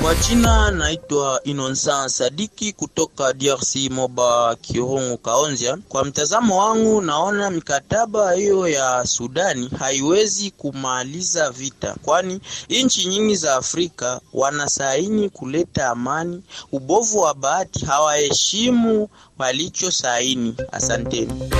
[0.02, 5.76] Kwa jina naitwa Inonsa Sadiki kutoka DRC, Moba Kirungu, Kaonzia.
[5.88, 12.40] Kwa mtazamo wangu, naona mikataba hiyo ya Sudani haiwezi kumaliza vita, kwani
[12.70, 16.42] nchi nyingi za Afrika wanasaini kuleta amani.
[16.72, 20.54] Ubovu wa bahati hawaheshimu walichosaini.
[20.72, 21.50] Asanteni.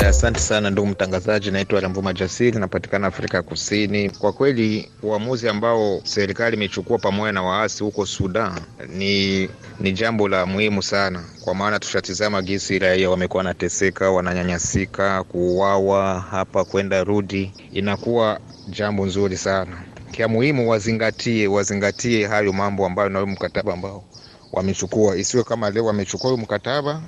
[0.00, 4.10] Asante sana ndugu mtangazaji, naitwa Lamvuma Jasiri, napatikana Afrika Kusini.
[4.10, 8.52] Kwa kweli uamuzi ambao serikali imechukua pamoja na waasi huko Sudan
[8.88, 9.48] ni
[9.80, 16.64] ni jambo la muhimu sana, kwa maana tushatizama gisi raia wamekuwa wanateseka, wananyanyasika, kuuawa hapa
[16.64, 19.82] kwenda rudi, inakuwa jambo nzuri sana.
[20.10, 24.04] Kia muhimu wazingatie, wazingatie hayo mambo ambayo na mkataba ambao
[24.52, 27.02] wamechukua, isiwe kama leo wamechukua mkataba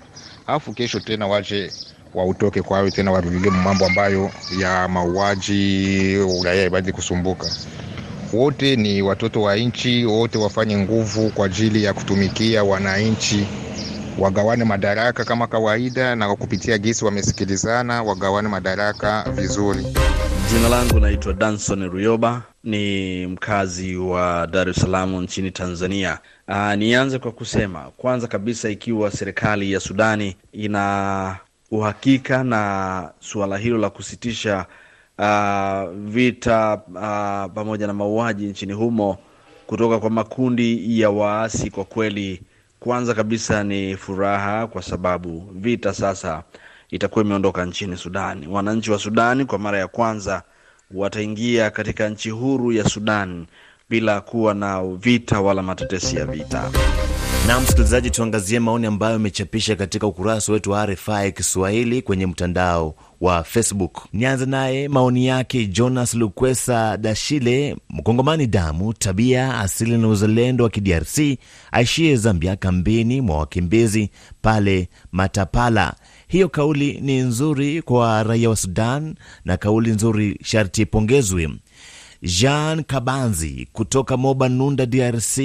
[0.46, 1.72] alafu kesho tena waje
[2.14, 7.46] wautoke kwao tena warudilie mambo ambayo ya mauaji, uraia ibadi kusumbuka.
[8.32, 13.46] Wote ni watoto wa nchi, wote wafanye nguvu kwa ajili ya kutumikia wananchi
[14.18, 19.86] wagawane madaraka kama kawaida, na kupitia gisi wamesikilizana, wagawane madaraka vizuri.
[20.52, 26.18] Jina langu naitwa Danson Ruyoba, ni mkazi wa Dar es Salaam nchini Tanzania.
[26.48, 31.36] Aa, nianze kwa kusema kwanza kabisa, ikiwa serikali ya Sudani ina
[31.74, 34.66] uhakika na suala hilo la kusitisha
[35.18, 39.18] uh, vita uh, pamoja na mauaji nchini humo
[39.66, 42.42] kutoka kwa makundi ya waasi, kwa kweli,
[42.80, 46.42] kwanza kabisa ni furaha, kwa sababu vita sasa
[46.90, 48.46] itakuwa imeondoka nchini Sudani.
[48.48, 50.42] Wananchi wa Sudani kwa mara ya kwanza
[50.90, 53.46] wataingia katika nchi huru ya Sudan
[53.90, 56.70] bila kuwa na vita wala matetesi ya vita.
[57.46, 63.44] Na msikilizaji, tuangazie maoni ambayo amechapisha katika ukurasa wetu wa RFI Kiswahili kwenye mtandao wa
[63.44, 63.98] Facebook.
[64.12, 71.38] Nianze naye maoni yake Jonas Lukwesa Dashile, mkongomani damu, tabia asili na uzalendo wa kiDRC,
[71.72, 74.10] aishie Zambia, kambini mwa wakimbizi
[74.42, 75.94] pale Matapala.
[76.28, 79.14] Hiyo kauli ni nzuri kwa raia wa Sudan
[79.44, 81.50] na kauli nzuri sharti ipongezwe.
[82.22, 85.38] Jean Kabanzi kutoka Moba Nunda, DRC,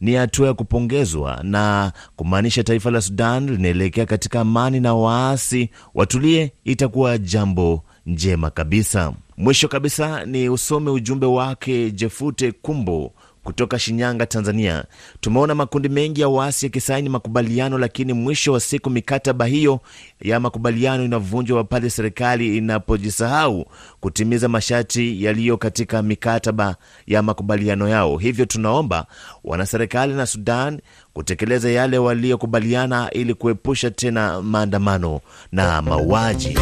[0.00, 6.52] ni hatua ya kupongezwa na kumaanisha taifa la Sudan linaelekea katika amani na waasi watulie,
[6.64, 9.12] itakuwa jambo njema kabisa.
[9.36, 13.12] Mwisho kabisa ni usome ujumbe wake Jefute Kumbo
[13.44, 14.84] kutoka Shinyanga, Tanzania.
[15.20, 19.80] Tumeona makundi mengi ya waasi yakisaini makubaliano, lakini mwisho wa siku mikataba hiyo
[20.20, 23.66] ya makubaliano inavunjwa pale serikali inapojisahau
[24.00, 26.76] kutimiza masharti yaliyo katika mikataba
[27.06, 28.18] ya makubaliano yao.
[28.18, 29.06] Hivyo tunaomba
[29.44, 30.80] wanaserikali na Sudan
[31.12, 35.20] kutekeleza yale waliyokubaliana ili kuepusha tena maandamano
[35.52, 36.58] na mauaji.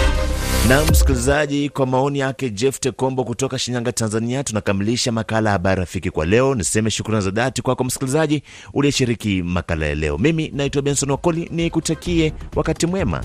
[0.69, 6.11] Na msikilizaji, kwa maoni yake Jeff Tekombo kutoka Shinyanga, Tanzania, tunakamilisha makala ya habari rafiki
[6.11, 6.55] kwa leo.
[6.55, 8.43] Niseme shukrani za dhati kwako msikilizaji
[8.75, 10.19] uliyeshiriki makala ya leo.
[10.19, 13.25] Mimi naitwa Benson Wakoli, ni kutakie wakati mwema.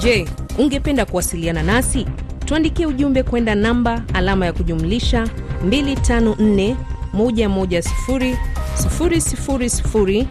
[0.00, 0.26] Je,
[0.58, 2.06] ungependa kuwasiliana nasi?
[2.44, 5.28] Tuandikie ujumbe kwenda namba alama ya kujumlisha
[5.66, 6.76] 254
[7.14, 8.36] 110
[8.76, 10.26] 000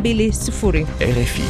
[0.00, 0.86] 420.
[1.00, 1.42] RFI.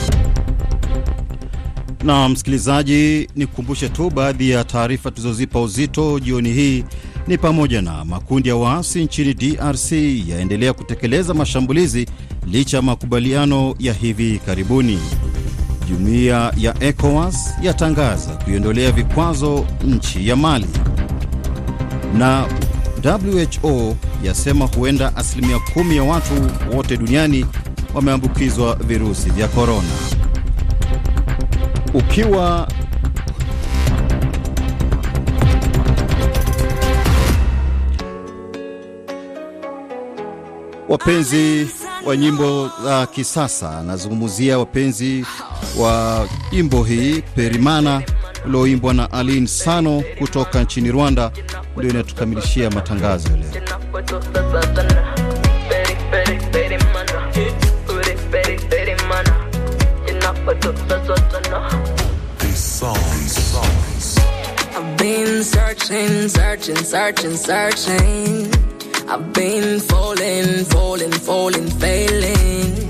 [2.05, 6.85] Na msikilizaji, nikukumbushe tu baadhi ya taarifa tulizozipa uzito jioni hii
[7.27, 9.93] ni pamoja na makundi ya waasi nchini DRC
[10.29, 12.07] yaendelea kutekeleza mashambulizi
[12.47, 14.99] licha ya makubaliano ya hivi karibuni.
[15.89, 20.67] Jumuiya ya ECOWAS yatangaza kuiondolea vikwazo nchi ya Mali,
[22.19, 22.47] na
[23.05, 26.33] WHO yasema huenda asilimia kumi ya watu
[26.77, 27.47] wote duniani
[27.95, 29.89] wameambukizwa virusi vya korona.
[31.95, 32.69] Ukiwa
[40.89, 41.69] wapenzi
[42.07, 45.25] wa nyimbo za kisasa, nazungumzia wapenzi
[45.79, 48.03] wa nyimbo hii Perimana
[48.47, 51.31] ulioimbwa na Aline Sano kutoka nchini Rwanda,
[51.77, 53.51] ndio inatukamilishia matangazo ya leo.
[64.73, 68.51] I've been searching, searching, searching, searching.
[69.09, 72.89] I've been falling, falling, falling, failing.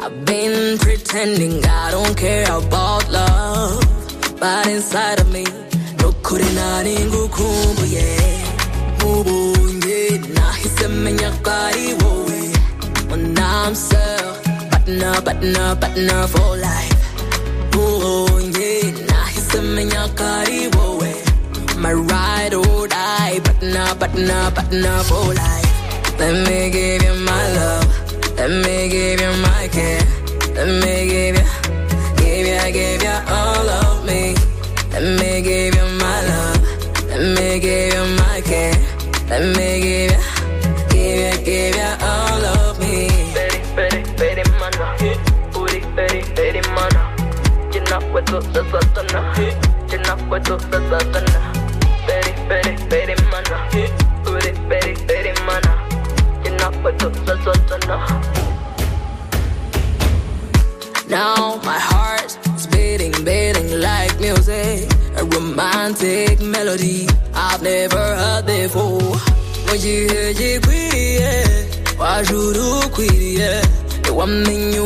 [0.00, 3.95] I've been pretending I don't care about love.
[4.40, 5.44] but inside of me.
[6.00, 8.08] Nokuri nari ngukumbuye
[9.00, 12.40] mubunye nahise menya ko ari wowe
[13.14, 14.18] unam sir.
[14.70, 17.00] Partner partner partner for life.
[17.72, 18.72] Mubunye
[19.08, 21.12] nahise menya ko ari wowe.
[21.78, 23.40] My ride or die.
[23.44, 25.72] Partner partner partner for life.
[26.18, 27.88] Let me give you my love.
[28.38, 30.04] Let me give you my care.
[30.56, 31.44] Let me give you
[52.06, 53.56] Peri, peri, peri, mana.
[54.24, 55.72] Peri, peri, peri, mana.
[61.08, 64.90] Now my heart is beating, beating like music.
[65.16, 69.16] A romantic melody I've never heard before.
[69.66, 71.56] When you hear wajuru quitty, yeah.
[71.98, 73.62] 와주로 quitty, yeah.
[74.02, 74.76] 내 완맹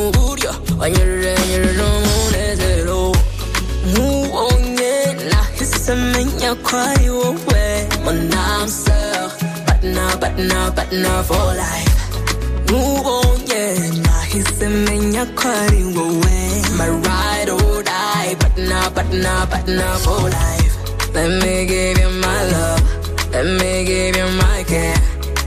[5.92, 8.66] I'm oh, eh.
[8.66, 12.70] self, but now, but partner, partner for life.
[12.70, 13.74] Move on, yeah.
[14.06, 16.38] Nahisi menyakwari wewe.
[16.78, 20.74] My ride or die, partner, partner, partner for life.
[21.12, 23.32] Let me give you my love.
[23.32, 24.94] Let me give you my care.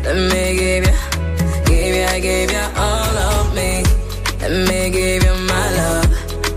[0.04, 0.96] Let me give you,
[1.68, 3.84] give you, give you all of me.
[4.42, 6.10] Let me give you my love.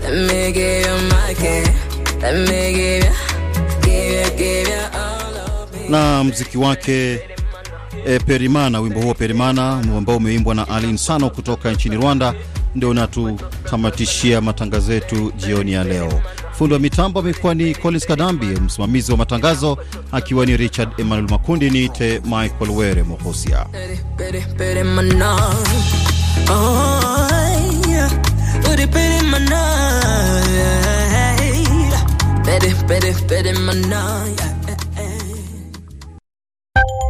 [0.03, 1.73] Let me give you my care.
[2.21, 3.26] Let me give you,
[5.89, 7.19] na mziki wake
[8.07, 8.79] e, Perimana.
[8.79, 12.33] Wimbo huo Perimana ambao umeimbwa na Alin Sano kutoka nchini Rwanda
[12.75, 16.21] ndio unatutamatishia matangazo yetu jioni ya leo.
[16.51, 19.77] Fundi wa mitambo amekuwa ni Collins Kadambi, msimamizi wa matangazo
[20.11, 21.69] akiwa ni Richard Emmanuel Makundi.
[21.69, 23.65] Niite Michael Were Mohosia.
[26.49, 27.27] Oh.
[27.89, 28.11] Yeah.